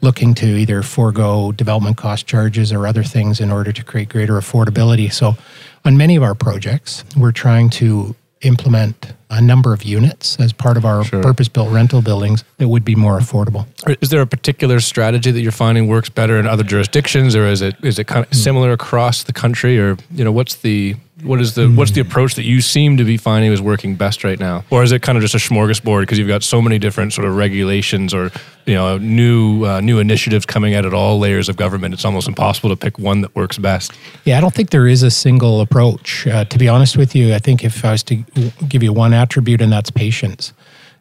looking 0.04 0.34
to 0.34 0.46
either 0.46 0.82
forego 0.82 1.50
development 1.50 1.96
cost 1.96 2.26
charges 2.26 2.72
or 2.72 2.86
other 2.86 3.02
things 3.02 3.40
in 3.40 3.50
order 3.50 3.72
to 3.72 3.82
create 3.82 4.08
greater 4.08 4.34
affordability. 4.34 5.12
So 5.12 5.34
on 5.84 5.96
many 5.96 6.14
of 6.14 6.22
our 6.22 6.36
projects, 6.36 7.04
we're 7.16 7.32
trying 7.32 7.70
to 7.70 8.14
implement 8.42 9.12
a 9.30 9.40
number 9.40 9.72
of 9.72 9.82
units 9.82 10.38
as 10.38 10.52
part 10.52 10.76
of 10.76 10.84
our 10.84 11.02
sure. 11.04 11.22
purpose 11.22 11.48
built 11.48 11.72
rental 11.72 12.02
buildings 12.02 12.44
that 12.58 12.68
would 12.68 12.84
be 12.84 12.94
more 12.94 13.18
affordable. 13.18 13.66
Is 14.00 14.10
there 14.10 14.20
a 14.20 14.26
particular 14.26 14.80
strategy 14.80 15.30
that 15.30 15.40
you're 15.40 15.50
finding 15.50 15.88
works 15.88 16.08
better 16.08 16.38
in 16.38 16.46
other 16.46 16.62
jurisdictions 16.62 17.34
or 17.34 17.46
is 17.46 17.62
it 17.62 17.74
is 17.82 17.98
it 17.98 18.06
kind 18.06 18.24
of 18.24 18.28
hmm. 18.28 18.36
similar 18.36 18.72
across 18.72 19.24
the 19.24 19.32
country 19.32 19.78
or 19.78 19.96
you 20.12 20.24
know 20.24 20.32
what's 20.32 20.56
the 20.56 20.94
what 21.22 21.40
is 21.40 21.54
the 21.54 21.68
what's 21.68 21.92
the 21.92 22.00
approach 22.00 22.34
that 22.34 22.42
you 22.42 22.60
seem 22.60 22.96
to 22.96 23.04
be 23.04 23.16
finding 23.16 23.52
is 23.52 23.62
working 23.62 23.94
best 23.94 24.24
right 24.24 24.38
now, 24.38 24.64
or 24.70 24.82
is 24.82 24.90
it 24.90 25.02
kind 25.02 25.16
of 25.16 25.22
just 25.22 25.34
a 25.34 25.38
smorgasbord 25.38 26.00
because 26.00 26.18
you've 26.18 26.28
got 26.28 26.42
so 26.42 26.60
many 26.60 26.78
different 26.78 27.12
sort 27.12 27.26
of 27.26 27.36
regulations 27.36 28.12
or 28.12 28.32
you 28.66 28.74
know 28.74 28.98
new 28.98 29.64
uh, 29.64 29.80
new 29.80 30.00
initiatives 30.00 30.44
coming 30.44 30.74
out 30.74 30.84
at 30.84 30.92
all 30.92 31.18
layers 31.20 31.48
of 31.48 31.56
government? 31.56 31.94
It's 31.94 32.04
almost 32.04 32.26
impossible 32.26 32.70
to 32.70 32.76
pick 32.76 32.98
one 32.98 33.20
that 33.20 33.34
works 33.36 33.58
best. 33.58 33.92
Yeah, 34.24 34.38
I 34.38 34.40
don't 34.40 34.52
think 34.52 34.70
there 34.70 34.88
is 34.88 35.04
a 35.04 35.10
single 35.10 35.60
approach. 35.60 36.26
Uh, 36.26 36.44
to 36.46 36.58
be 36.58 36.68
honest 36.68 36.96
with 36.96 37.14
you, 37.14 37.32
I 37.32 37.38
think 37.38 37.64
if 37.64 37.84
I 37.84 37.92
was 37.92 38.02
to 38.04 38.16
give 38.68 38.82
you 38.82 38.92
one 38.92 39.14
attribute, 39.14 39.60
and 39.62 39.72
that's 39.72 39.90
patience. 39.90 40.52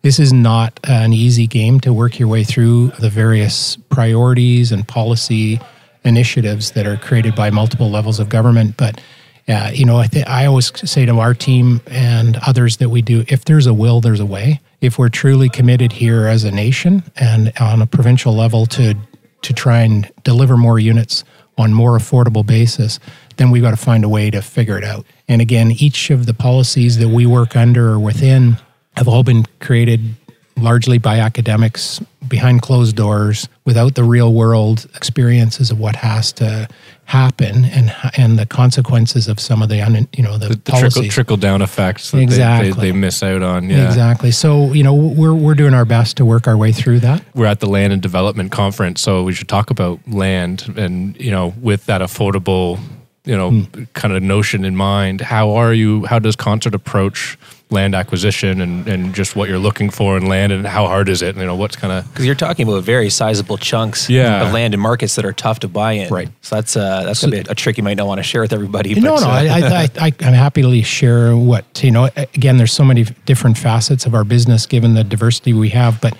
This 0.03 0.20
is 0.20 0.34
not 0.34 0.82
an 0.84 1.13
easy 1.13 1.48
game 1.48 1.79
to 1.79 1.93
work 1.93 2.20
your 2.20 2.27
way 2.27 2.43
through 2.43 2.89
the 3.00 3.10
various 3.10 3.77
priorities 3.89 4.74
and 4.74 4.86
policy 4.86 5.62
initiatives 6.03 6.72
that 6.72 6.86
are 6.86 6.98
created 6.98 7.36
by 7.36 7.50
multiple 7.50 7.89
levels 7.89 8.20
of 8.20 8.27
government, 8.27 8.75
but 8.75 9.00
uh, 9.47 9.71
you 9.73 9.85
know, 9.85 9.97
I, 9.97 10.07
th- 10.07 10.25
I 10.25 10.45
always 10.45 10.71
say 10.89 11.05
to 11.05 11.19
our 11.19 11.33
team 11.33 11.81
and 11.88 12.38
others 12.47 12.77
that 12.77 12.89
we 12.89 13.01
do, 13.01 13.25
if 13.27 13.45
there's 13.45 13.67
a 13.67 13.73
will, 13.73 14.00
there's 14.00 14.19
a 14.19 14.25
way. 14.25 14.62
If 14.79 14.97
we're 14.97 15.09
truly 15.09 15.50
committed 15.50 15.91
here 15.91 16.27
as 16.27 16.43
a 16.43 16.51
nation 16.51 17.03
and 17.17 17.51
on 17.59 17.81
a 17.81 17.85
provincial 17.85 18.33
level 18.33 18.65
to 18.67 18.95
to 19.41 19.53
try 19.53 19.81
and 19.81 20.09
deliver 20.23 20.55
more 20.55 20.79
units 20.79 21.25
on 21.57 21.73
more 21.73 21.97
affordable 21.97 22.45
basis, 22.45 22.97
then 23.35 23.51
we've 23.51 23.62
got 23.62 23.71
to 23.71 23.77
find 23.77 24.05
a 24.05 24.09
way 24.09 24.31
to 24.31 24.41
figure 24.41 24.77
it 24.77 24.85
out. 24.85 25.05
And 25.27 25.41
again, 25.41 25.71
each 25.71 26.09
of 26.09 26.25
the 26.25 26.33
policies 26.33 26.97
that 27.00 27.09
we 27.09 27.25
work 27.25 27.55
under 27.55 27.91
or 27.91 28.00
within 28.00 28.57
have 28.95 29.07
all 29.07 29.23
been 29.23 29.45
created 29.59 30.15
largely 30.55 30.97
by 30.97 31.19
academics 31.19 32.00
behind 32.27 32.62
closed 32.62 32.95
doors 32.95 33.50
without 33.65 33.95
the 33.95 34.03
real 34.03 34.33
world 34.33 34.89
experiences 34.95 35.71
of 35.71 35.79
what 35.79 35.97
has 35.97 36.31
to 36.33 36.67
happen 37.05 37.65
and 37.65 37.93
and 38.17 38.39
the 38.39 38.45
consequences 38.45 39.27
of 39.27 39.39
some 39.39 39.62
of 39.62 39.69
the 39.69 39.81
un, 39.81 40.07
you 40.15 40.24
know 40.24 40.38
the, 40.38 40.50
the, 40.50 40.55
the 40.55 40.72
trickle, 40.72 41.03
trickle, 41.10 41.38
down 41.38 41.62
effects 41.62 42.12
that 42.12 42.19
exactly. 42.19 42.72
they, 42.72 42.75
they, 42.75 42.91
they, 42.91 42.98
miss 42.98 43.22
out 43.22 43.43
on 43.43 43.69
yeah 43.69 43.86
exactly 43.86 44.31
so 44.31 44.72
you 44.72 44.83
know 44.83 44.93
we're 44.93 45.33
we're 45.33 45.53
doing 45.53 45.74
our 45.74 45.86
best 45.86 46.15
to 46.17 46.25
work 46.25 46.48
our 46.48 46.55
way 46.55 46.72
through 46.72 47.00
that 47.00 47.22
we're 47.36 47.45
at 47.45 47.60
the 47.60 47.67
land 47.67 47.91
and 47.91 48.01
development 48.01 48.51
conference 48.51 49.01
so 49.01 49.24
we 49.24 49.33
should 49.33 49.50
talk 49.50 49.69
about 49.69 50.00
land 50.07 50.74
and 50.77 51.19
you 51.19 51.29
know 51.29 51.53
with 51.62 51.86
that 51.88 52.01
affordable 52.01 52.79
you 53.25 53.36
know 53.36 53.51
mm. 53.51 53.93
kind 53.93 54.13
of 54.13 54.24
notion 54.24 54.63
in 54.63 54.75
mind 54.75 55.19
how 55.19 55.51
are 55.51 55.74
you 55.74 56.05
how 56.05 56.19
does 56.19 56.36
concert 56.38 56.74
approach 56.74 57.38
land 57.73 57.95
acquisition 57.95 58.61
and, 58.61 58.87
and 58.87 59.13
just 59.13 59.35
what 59.35 59.49
you're 59.49 59.59
looking 59.59 59.89
for 59.89 60.15
in 60.15 60.27
land 60.27 60.51
and 60.51 60.65
how 60.65 60.87
hard 60.87 61.09
is 61.09 61.21
it? 61.21 61.35
You 61.35 61.45
know, 61.45 61.55
what's 61.55 61.75
kind 61.75 61.91
of 61.91 62.07
because 62.09 62.25
you're 62.25 62.35
talking 62.35 62.67
about 62.67 62.83
very 62.83 63.09
sizable 63.09 63.57
chunks 63.57 64.09
yeah. 64.09 64.45
of 64.45 64.53
land 64.53 64.73
in 64.73 64.79
markets 64.79 65.15
that 65.15 65.25
are 65.25 65.33
tough 65.33 65.59
to 65.59 65.67
buy 65.67 65.93
in. 65.93 66.13
Right. 66.13 66.29
So 66.41 66.55
that's 66.55 66.77
uh, 66.77 67.03
that's 67.03 67.19
so, 67.19 67.27
gonna 67.27 67.43
be 67.43 67.49
a, 67.49 67.55
trick 67.55 67.77
you 67.77 67.83
might 67.83 67.97
not 67.97 68.07
want 68.07 68.19
to 68.19 68.23
share 68.23 68.41
with 68.41 68.53
everybody. 68.53 68.93
No, 68.95 69.15
but, 69.15 69.21
no, 69.21 69.27
uh, 69.27 69.31
I, 69.31 69.89
I, 69.99 70.07
I, 70.07 70.25
am 70.25 70.33
happily 70.33 70.81
share 70.83 71.35
what 71.35 71.83
you 71.83 71.91
know. 71.91 72.09
Again, 72.15 72.57
there's 72.57 72.73
so 72.73 72.85
many 72.85 73.03
different 73.25 73.57
facets 73.57 74.05
of 74.05 74.13
our 74.13 74.23
business 74.23 74.65
given 74.65 74.93
the 74.93 75.03
diversity 75.03 75.53
we 75.53 75.69
have, 75.69 75.99
but 75.99 76.15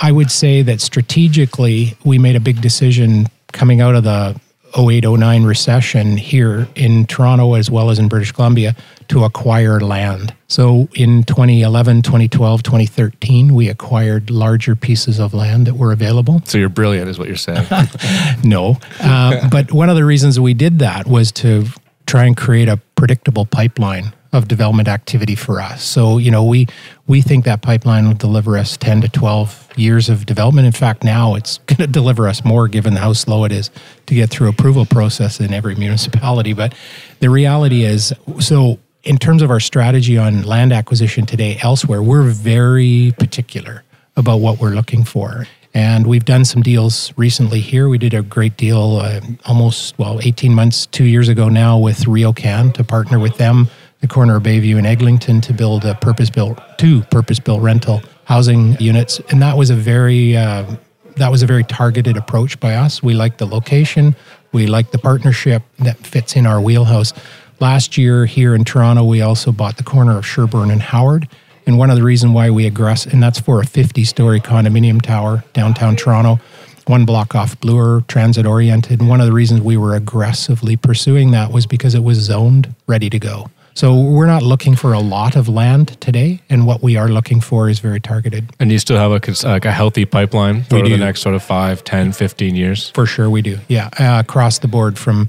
I 0.00 0.10
would 0.10 0.30
say 0.30 0.62
that 0.62 0.80
strategically 0.80 1.96
we 2.04 2.18
made 2.18 2.36
a 2.36 2.40
big 2.40 2.60
decision 2.60 3.26
coming 3.52 3.80
out 3.80 3.94
of 3.94 4.04
the 4.04 4.40
08 4.76 5.04
09 5.04 5.44
recession 5.44 6.16
here 6.16 6.68
in 6.74 7.06
Toronto 7.06 7.54
as 7.54 7.70
well 7.70 7.90
as 7.90 7.98
in 7.98 8.08
British 8.08 8.32
Columbia 8.32 8.74
to 9.08 9.24
acquire 9.24 9.80
land. 9.80 10.34
So 10.48 10.88
in 10.94 11.24
2011, 11.24 12.02
2012, 12.02 12.62
2013, 12.62 13.54
we 13.54 13.68
acquired 13.68 14.30
larger 14.30 14.74
pieces 14.74 15.18
of 15.18 15.34
land 15.34 15.66
that 15.66 15.74
were 15.74 15.92
available. 15.92 16.42
So 16.44 16.58
you're 16.58 16.68
brilliant, 16.68 17.08
is 17.08 17.18
what 17.18 17.28
you're 17.28 17.36
saying. 17.36 17.66
no. 18.44 18.78
Uh, 19.00 19.48
but 19.48 19.72
one 19.72 19.88
of 19.90 19.96
the 19.96 20.04
reasons 20.04 20.40
we 20.40 20.54
did 20.54 20.78
that 20.80 21.06
was 21.06 21.32
to 21.32 21.66
try 22.06 22.24
and 22.24 22.36
create 22.36 22.68
a 22.68 22.76
predictable 22.96 23.46
pipeline 23.46 24.12
of 24.34 24.48
development 24.48 24.88
activity 24.88 25.34
for 25.34 25.60
us. 25.60 25.82
So, 25.82 26.18
you 26.18 26.30
know, 26.30 26.44
we 26.44 26.66
we 27.06 27.22
think 27.22 27.44
that 27.44 27.62
pipeline 27.62 28.06
will 28.06 28.14
deliver 28.14 28.58
us 28.58 28.76
10 28.76 29.02
to 29.02 29.08
12 29.08 29.70
years 29.76 30.08
of 30.08 30.26
development. 30.26 30.66
In 30.66 30.72
fact, 30.72 31.04
now 31.04 31.34
it's 31.34 31.58
going 31.66 31.78
to 31.78 31.86
deliver 31.86 32.28
us 32.28 32.44
more 32.44 32.68
given 32.68 32.96
how 32.96 33.12
slow 33.12 33.44
it 33.44 33.52
is 33.52 33.70
to 34.06 34.14
get 34.14 34.30
through 34.30 34.48
approval 34.48 34.86
process 34.86 35.40
in 35.40 35.54
every 35.54 35.74
municipality, 35.74 36.52
but 36.52 36.74
the 37.20 37.30
reality 37.30 37.84
is 37.84 38.12
so 38.40 38.78
in 39.04 39.18
terms 39.18 39.42
of 39.42 39.50
our 39.50 39.60
strategy 39.60 40.16
on 40.16 40.42
land 40.42 40.72
acquisition 40.72 41.26
today 41.26 41.58
elsewhere, 41.62 42.02
we're 42.02 42.22
very 42.22 43.12
particular 43.18 43.84
about 44.16 44.38
what 44.38 44.58
we're 44.58 44.70
looking 44.70 45.04
for. 45.04 45.46
And 45.74 46.06
we've 46.06 46.24
done 46.24 46.44
some 46.44 46.62
deals 46.62 47.12
recently 47.16 47.60
here. 47.60 47.88
We 47.88 47.98
did 47.98 48.14
a 48.14 48.22
great 48.22 48.56
deal 48.56 48.98
uh, 49.02 49.20
almost, 49.44 49.98
well, 49.98 50.20
18 50.22 50.54
months, 50.54 50.86
two 50.86 51.04
years 51.04 51.28
ago 51.28 51.48
now 51.48 51.78
with 51.78 52.04
RioCan 52.04 52.72
to 52.74 52.84
partner 52.84 53.18
with 53.18 53.38
them, 53.38 53.68
the 54.04 54.12
corner 54.12 54.36
of 54.36 54.42
Bayview 54.42 54.76
and 54.76 54.86
Eglinton, 54.86 55.40
to 55.40 55.54
build 55.54 55.86
a 55.86 55.94
purpose 55.94 56.28
built, 56.28 56.60
two 56.76 57.00
purpose 57.04 57.38
built 57.40 57.62
rental 57.62 58.02
housing 58.24 58.78
units. 58.78 59.18
And 59.30 59.40
that 59.40 59.56
was 59.56 59.70
a 59.70 59.74
very, 59.74 60.36
uh, 60.36 60.76
that 61.16 61.30
was 61.30 61.42
a 61.42 61.46
very 61.46 61.64
targeted 61.64 62.18
approach 62.18 62.60
by 62.60 62.74
us. 62.74 63.02
We 63.02 63.14
like 63.14 63.38
the 63.38 63.46
location, 63.46 64.14
we 64.52 64.66
like 64.66 64.90
the 64.90 64.98
partnership 64.98 65.62
that 65.78 65.96
fits 65.96 66.36
in 66.36 66.44
our 66.44 66.60
wheelhouse. 66.60 67.14
Last 67.60 67.96
year 67.96 68.26
here 68.26 68.54
in 68.54 68.64
Toronto, 68.64 69.04
we 69.04 69.22
also 69.22 69.52
bought 69.52 69.78
the 69.78 69.84
corner 69.84 70.18
of 70.18 70.26
Sherbourne 70.26 70.70
and 70.70 70.82
Howard. 70.82 71.26
And 71.66 71.78
one 71.78 71.88
of 71.88 71.96
the 71.96 72.02
reasons 72.02 72.34
why 72.34 72.50
we 72.50 72.70
aggress, 72.70 73.10
and 73.10 73.22
that's 73.22 73.40
for 73.40 73.62
a 73.62 73.64
50 73.64 74.04
story 74.04 74.38
condominium 74.38 75.00
tower 75.00 75.44
downtown 75.54 75.96
Toronto, 75.96 76.40
one 76.86 77.06
block 77.06 77.34
off 77.34 77.58
Bloor, 77.60 78.04
transit 78.06 78.44
oriented. 78.44 79.00
And 79.00 79.08
one 79.08 79.22
of 79.22 79.26
the 79.26 79.32
reasons 79.32 79.62
we 79.62 79.78
were 79.78 79.94
aggressively 79.94 80.76
pursuing 80.76 81.30
that 81.30 81.52
was 81.52 81.64
because 81.64 81.94
it 81.94 82.02
was 82.04 82.18
zoned, 82.18 82.74
ready 82.86 83.08
to 83.08 83.18
go. 83.18 83.48
So 83.74 84.00
we're 84.00 84.26
not 84.26 84.42
looking 84.42 84.76
for 84.76 84.92
a 84.92 85.00
lot 85.00 85.34
of 85.34 85.48
land 85.48 86.00
today, 86.00 86.40
and 86.48 86.64
what 86.64 86.80
we 86.80 86.96
are 86.96 87.08
looking 87.08 87.40
for 87.40 87.68
is 87.68 87.80
very 87.80 88.00
targeted. 88.00 88.50
And 88.60 88.70
you 88.70 88.78
still 88.78 88.96
have 88.96 89.10
a, 89.10 89.48
like 89.48 89.64
a 89.64 89.72
healthy 89.72 90.04
pipeline 90.04 90.62
for 90.62 90.80
the 90.80 90.96
next 90.96 91.22
sort 91.22 91.34
of 91.34 91.42
5, 91.42 91.82
10, 91.82 92.12
15 92.12 92.54
years? 92.54 92.90
For 92.90 93.04
sure 93.04 93.28
we 93.28 93.42
do, 93.42 93.58
yeah. 93.66 93.90
Uh, 93.98 94.20
across 94.20 94.60
the 94.60 94.68
board 94.68 94.96
from 94.96 95.26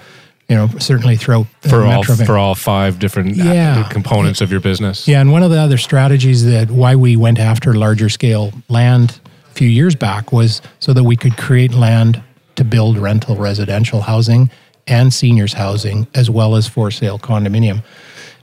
you 0.47 0.55
know, 0.55 0.67
certainly 0.77 1.15
throughout 1.15 1.47
for 1.61 1.83
all 1.83 2.03
for 2.03 2.37
all 2.37 2.53
five 2.53 2.99
different 2.99 3.35
yeah. 3.35 3.89
components 3.89 4.41
of 4.41 4.51
your 4.51 4.61
business. 4.61 5.07
Yeah, 5.07 5.19
and 5.19 5.31
one 5.31 5.41
of 5.41 5.49
the 5.49 5.59
other 5.59 5.77
strategies 5.77 6.45
that 6.45 6.69
why 6.69 6.95
we 6.95 7.15
went 7.15 7.39
after 7.39 7.73
larger 7.73 8.09
scale 8.09 8.53
land 8.69 9.19
a 9.49 9.53
few 9.53 9.67
years 9.67 9.95
back 9.95 10.31
was 10.31 10.61
so 10.79 10.93
that 10.93 11.03
we 11.03 11.15
could 11.15 11.35
create 11.35 11.73
land 11.73 12.21
to 12.57 12.63
build 12.63 12.99
rental 12.99 13.35
residential 13.35 14.01
housing 14.01 14.51
and 14.85 15.11
seniors 15.11 15.53
housing 15.53 16.05
as 16.13 16.29
well 16.29 16.55
as 16.55 16.67
for 16.67 16.91
sale 16.91 17.17
condominium. 17.17 17.83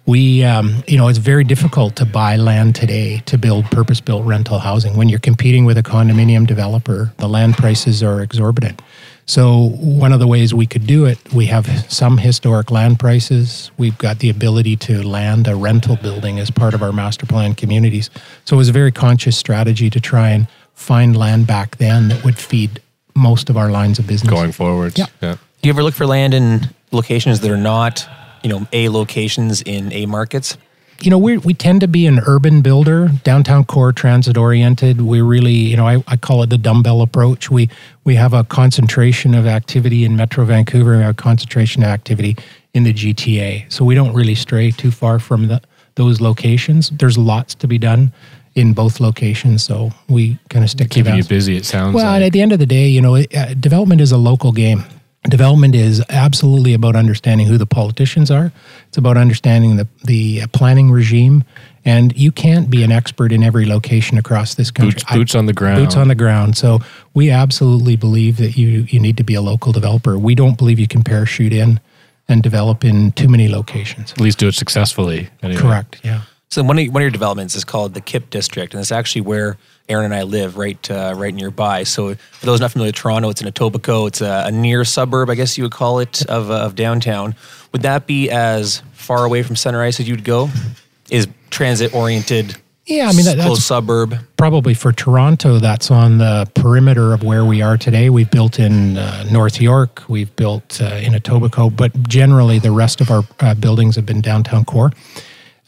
We, 0.05 0.43
um, 0.43 0.83
you 0.89 0.97
know, 0.97 1.09
it's 1.09 1.19
very 1.19 1.45
difficult 1.45 1.97
to 1.97 2.05
buy 2.05 2.37
land 2.37 2.75
today 2.75 3.23
to 3.27 3.39
build 3.39 3.67
purpose 3.67 4.01
built 4.01 4.25
rental 4.27 4.59
housing. 4.59 4.97
When 4.97 5.09
you're 5.09 5.21
competing 5.21 5.65
with 5.65 5.79
a 5.79 5.83
condominium 5.83 6.47
developer, 6.47 7.13
the 7.19 7.29
land 7.29 7.57
prices 7.57 8.03
are 8.03 8.21
exorbitant. 8.21 8.83
So, 9.25 9.69
one 9.79 10.13
of 10.13 10.19
the 10.19 10.27
ways 10.27 10.53
we 10.53 10.67
could 10.67 10.87
do 10.87 11.05
it, 11.05 11.33
we 11.33 11.47
have 11.47 11.67
some 11.91 12.19
historic 12.19 12.73
land 12.73 12.99
prices. 12.99 13.71
We've 13.79 13.97
got 13.97 14.19
the 14.19 14.29
ability 14.29 14.77
to 14.79 15.03
land 15.03 15.47
a 15.47 15.55
rental 15.55 15.97
building 15.97 16.41
as 16.41 16.51
part 16.51 16.75
of 16.75 16.83
our 16.83 16.93
master 16.93 17.25
plan 17.25 17.55
communities. 17.55 18.11
So, 18.45 18.57
it 18.57 18.59
was 18.59 18.69
a 18.69 18.73
very 18.73 18.91
conscious 18.91 19.37
strategy 19.37 19.89
to 19.91 20.01
try 20.01 20.31
and 20.31 20.49
find 20.75 21.17
land 21.17 21.47
back 21.47 21.77
then 21.77 22.09
that 22.09 22.25
would 22.25 22.37
feed 22.37 22.83
most 23.15 23.49
of 23.49 23.57
our 23.57 23.71
lines 23.71 23.99
of 23.99 24.07
business 24.07 24.31
going 24.31 24.53
forward. 24.53 24.99
Yeah. 24.99 25.07
yeah. 25.21 25.35
Do 25.35 25.69
you 25.69 25.71
ever 25.71 25.83
look 25.83 25.95
for 25.95 26.07
land 26.07 26.35
in 26.35 26.69
locations 26.91 27.41
that 27.41 27.51
are 27.51 27.57
not, 27.57 28.09
you 28.43 28.51
know, 28.51 28.67
A 28.73 28.89
locations 28.89 29.63
in 29.63 29.93
A 29.93 30.07
markets? 30.07 30.57
you 31.05 31.11
know, 31.11 31.19
we 31.19 31.39
we 31.39 31.55
tend 31.55 31.81
to 31.81 31.89
be 31.89 32.07
an 32.07 32.21
urban 32.27 32.63
builder, 32.63 33.09
downtown 33.25 33.65
core, 33.65 33.93
transit 33.93 34.37
oriented. 34.37 35.01
We 35.01 35.21
really, 35.21 35.53
you 35.53 35.77
know, 35.77 35.87
I, 35.87 36.03
I 36.07 36.17
call 36.17 36.43
it 36.43 36.51
the 36.51 36.59
dumbbell 36.59 37.03
approach. 37.03 37.51
We 37.51 37.69
we 38.05 38.15
have 38.15 38.33
a 38.33 38.45
concentration 38.45 39.35
of 39.35 39.47
activity 39.47 40.05
in 40.05 40.17
Metro 40.17 40.45
Vancouver, 40.45 40.97
we 40.97 41.03
have 41.03 41.11
a 41.11 41.15
concentration 41.15 41.83
of 41.83 41.89
activity 41.89 42.37
in 42.75 42.85
the 42.85 42.93
GTA. 42.93 43.71
So 43.73 43.85
we 43.85 43.95
don't 43.95 44.15
really 44.15 44.35
stray 44.35 44.71
too 44.71 44.91
far 44.91 45.19
from 45.19 45.49
the, 45.49 45.61
those 45.97 46.21
locations. 46.21 46.91
There's 46.91 47.19
lots 47.19 47.55
to 47.57 47.69
be 47.69 47.79
done 47.79 48.13
in 48.55 48.73
both 48.73 49.01
locations, 49.01 49.63
so 49.63 49.91
we 50.09 50.39
kind 50.51 50.65
of 50.65 50.71
stick 50.71 50.91
keeping 50.91 51.13
to 51.13 51.19
you 51.19 51.25
busy. 51.25 51.57
It 51.57 51.65
sounds 51.65 51.95
well. 51.95 52.13
Like. 52.13 52.23
At 52.23 52.33
the 52.33 52.43
end 52.43 52.53
of 52.53 52.59
the 52.59 52.67
day, 52.67 52.89
you 52.89 53.01
know, 53.01 53.17
uh, 53.17 53.55
development 53.55 54.01
is 54.01 54.13
a 54.13 54.19
local 54.19 54.53
game. 54.53 54.85
Development 55.29 55.75
is 55.75 56.03
absolutely 56.09 56.75
about 56.75 56.97
understanding 56.97 57.47
who 57.47 57.57
the 57.57 57.67
politicians 57.67 58.29
are. 58.31 58.51
It's 58.89 58.99
about 58.99 59.17
understanding 59.17 59.77
the, 59.77 59.87
the 60.03 60.43
uh, 60.43 60.47
planning 60.49 60.91
regime. 60.91 61.45
And 61.85 62.17
you 62.17 62.33
can't 62.33 62.69
be 62.71 62.83
an 62.83 62.91
expert 62.91 63.31
in 63.31 63.43
every 63.43 63.65
location 63.67 64.19
across 64.19 64.55
this 64.55 64.71
country. 64.71 64.95
Boots, 64.95 65.13
boots 65.13 65.35
on 65.35 65.47
the 65.47 65.53
ground. 65.53 65.79
Boots 65.79 65.97
on 65.97 66.09
the 66.09 66.17
ground. 66.17 66.57
So 66.57 66.81
we 67.15 67.31
absolutely 67.31 67.95
believe 67.95 68.37
that 68.39 68.57
you, 68.57 68.87
you 68.89 68.99
need 68.99 69.17
to 69.17 69.25
be 69.25 69.35
a 69.35 69.41
local 69.41 69.73
developer. 69.73 70.19
We 70.19 70.35
don't 70.35 70.59
believe 70.59 70.81
you 70.81 70.89
can 70.89 71.05
parachute 71.05 71.53
in 71.53 71.81
and 72.29 72.43
develop 72.43 72.85
in 72.85 73.13
too 73.13 73.29
many 73.29 73.49
locations. 73.49 74.13
At 74.13 74.21
least 74.21 74.39
do 74.39 74.49
it 74.49 74.55
successfully. 74.55 75.29
Anyway. 75.43 75.61
Correct. 75.61 76.01
Yeah. 76.03 76.23
So 76.53 76.63
one 76.63 76.79
of, 76.79 76.87
one 76.89 77.01
of 77.01 77.05
your 77.05 77.11
developments 77.11 77.55
is 77.55 77.65
called 77.65 77.95
the 77.95 78.03
KIP 78.03 78.29
District, 78.29 78.75
and 78.75 78.81
it's 78.83 78.93
actually 78.93 79.23
where 79.23 79.57
Aaron 79.89 80.05
and 80.05 80.15
I 80.15 80.25
live 80.25 80.59
right 80.59 80.91
uh, 80.91 81.15
right 81.17 81.33
nearby. 81.33 81.85
So 81.85 82.15
for 82.15 82.45
those 82.45 82.61
not 82.61 82.73
familiar 82.73 82.89
with 82.89 82.97
Toronto, 82.97 83.31
it's 83.31 83.41
in 83.41 83.51
Etobicoke. 83.51 84.09
It's 84.09 84.21
a, 84.21 84.45
a 84.49 84.51
near 84.51 84.85
suburb, 84.85 85.31
I 85.31 85.35
guess 85.35 85.57
you 85.57 85.65
would 85.65 85.73
call 85.73 86.01
it, 86.01 86.27
of, 86.27 86.51
uh, 86.51 86.67
of 86.67 86.75
downtown. 86.75 87.37
Would 87.73 87.81
that 87.83 88.07
be 88.07 88.29
as 88.29 88.83
far 88.93 89.25
away 89.25 89.43
from 89.43 89.57
Center 89.57 89.81
Ice 89.81 89.99
as 89.99 90.07
you'd 90.07 90.25
go? 90.25 90.51
Is 91.11 91.27
transit 91.49 91.95
oriented? 91.95 92.55
Yeah, 92.85 93.09
I 93.09 93.13
mean 93.15 93.25
that, 93.25 93.39
that's 93.39 93.65
suburb. 93.65 94.15
Probably 94.37 94.75
for 94.75 94.93
Toronto, 94.93 95.59
that's 95.59 95.91
on 95.91 96.19
the 96.19 96.47
perimeter 96.55 97.15
of 97.15 97.23
where 97.23 97.47
we 97.47 97.63
are 97.63 97.79
today. 97.79 98.11
We've 98.11 98.31
built 98.31 98.59
in 98.59 98.99
uh, 98.99 99.25
North 99.33 99.59
York, 99.59 100.03
we've 100.07 100.37
built 100.37 100.83
uh, 100.83 100.97
in 100.97 101.15
Etobicoke, 101.15 101.79
but 101.79 102.09
generally 102.09 102.59
the 102.59 102.73
rest 102.73 103.01
of 103.01 103.11
our 103.11 103.23
uh, 103.41 103.55
buildings 103.55 103.97
have 103.97 104.05
been 104.05 104.21
downtown 104.21 104.67
core. 104.67 104.91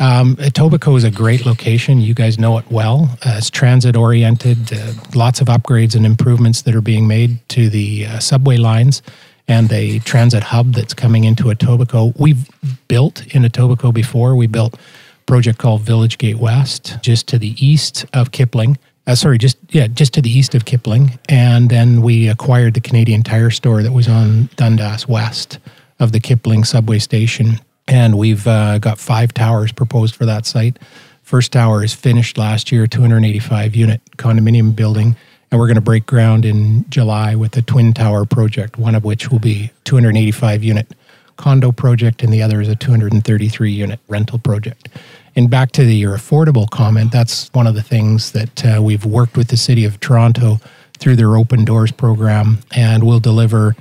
Um, 0.01 0.37
Etobicoke 0.37 0.97
is 0.97 1.05
a 1.05 1.11
great 1.11 1.47
location. 1.47 2.01
You 2.01 2.15
guys 2.15 2.39
know 2.39 2.59
it 2.59 2.65
well. 2.71 3.17
Uh, 3.25 3.37
it's 3.39 3.49
transit 3.49 3.97
oriented, 3.97 4.73
uh, 4.73 4.93
lots 5.15 5.41
of 5.41 5.47
upgrades 5.47 5.95
and 5.95 6.05
improvements 6.05 6.63
that 6.63 6.75
are 6.75 6.81
being 6.81 7.07
made 7.07 7.39
to 7.51 7.69
the 7.71 8.07
uh, 8.07 8.19
subway 8.19 8.57
lines 8.57 9.03
and 9.47 9.71
a 9.73 10.01
transit 10.01 10.43
hub 10.43 10.73
that's 10.73 10.95
coming 10.95 11.25
into 11.25 11.45
Etobicoke. 11.45 12.19
We've 12.19 12.49
built 12.89 13.25
in 13.35 13.43
Etobicoke 13.43 13.95
before. 13.95 14.35
We 14.35 14.47
built 14.47 14.75
a 14.75 15.25
project 15.27 15.59
called 15.59 15.83
Village 15.83 16.19
Gate 16.19 16.39
West, 16.39 16.97
just 17.03 17.29
to 17.29 17.39
the 17.39 17.55
east 17.65 18.05
of 18.13 18.33
Kipling 18.33 18.77
Uh, 19.07 19.15
sorry, 19.15 19.37
just 19.37 19.59
yeah, 19.69 19.87
just 19.87 20.15
to 20.15 20.23
the 20.23 20.31
east 20.31 20.55
of 20.55 20.65
Kipling, 20.65 21.19
and 21.29 21.69
then 21.69 22.01
we 22.01 22.27
acquired 22.29 22.73
the 22.73 22.81
Canadian 22.81 23.23
Tire 23.23 23.51
store 23.51 23.83
that 23.83 23.93
was 23.93 24.09
on 24.09 24.49
Dundas 24.57 25.07
West 25.07 25.59
of 26.01 26.13
the 26.13 26.21
Kipling 26.21 26.65
subway 26.65 26.99
station, 26.99 27.61
and 27.87 28.17
we've 28.17 28.47
uh, 28.47 28.79
got 28.79 28.99
five 28.99 29.35
towers 29.35 29.73
proposed 29.73 30.15
for 30.15 30.27
that 30.27 30.47
site. 30.47 30.79
First 31.23 31.53
tower 31.53 31.83
is 31.83 31.95
finished 31.95 32.37
last 32.37 32.71
year, 32.71 32.87
285 32.87 33.75
unit 33.75 34.01
condominium 34.17 34.77
building, 34.77 35.17
and 35.51 35.61
we're 35.61 35.67
going 35.67 35.77
to 35.77 35.81
break 35.81 36.07
ground 36.07 36.45
in 36.45 36.85
July 36.89 37.35
with 37.35 37.53
the 37.53 37.63
twin 37.63 37.93
tower 37.93 38.25
project, 38.25 38.79
one 38.79 38.95
of 38.95 39.05
which 39.05 39.31
will 39.31 39.39
be 39.39 39.71
285 39.85 40.63
unit 40.63 40.89
condo 41.37 41.73
project, 41.73 42.23
and 42.23 42.33
the 42.33 42.43
other 42.43 42.61
is 42.61 42.69
a 42.69 42.77
233 42.77 43.71
unit 43.71 44.01
rental 44.09 44.39
project. 44.39 44.89
And 45.37 45.51
back 45.51 45.73
to 45.73 45.85
the, 45.85 45.95
your 45.95 46.17
affordable 46.17 46.71
comment, 46.71 47.11
that's 47.11 47.53
one 47.53 47.67
of 47.67 47.75
the 47.75 47.83
things 47.83 48.33
that 48.33 48.65
uh, 48.65 48.83
we've 48.83 49.05
worked 49.05 49.37
with 49.37 49.49
the 49.49 49.57
City 49.57 49.85
of 49.85 49.99
Toronto 49.99 50.61
through 50.99 51.17
their 51.17 51.37
Open 51.37 51.65
Doors 51.65 51.91
program, 51.91 52.59
and 52.73 53.05
we'll 53.05 53.21
deliver, 53.21 53.75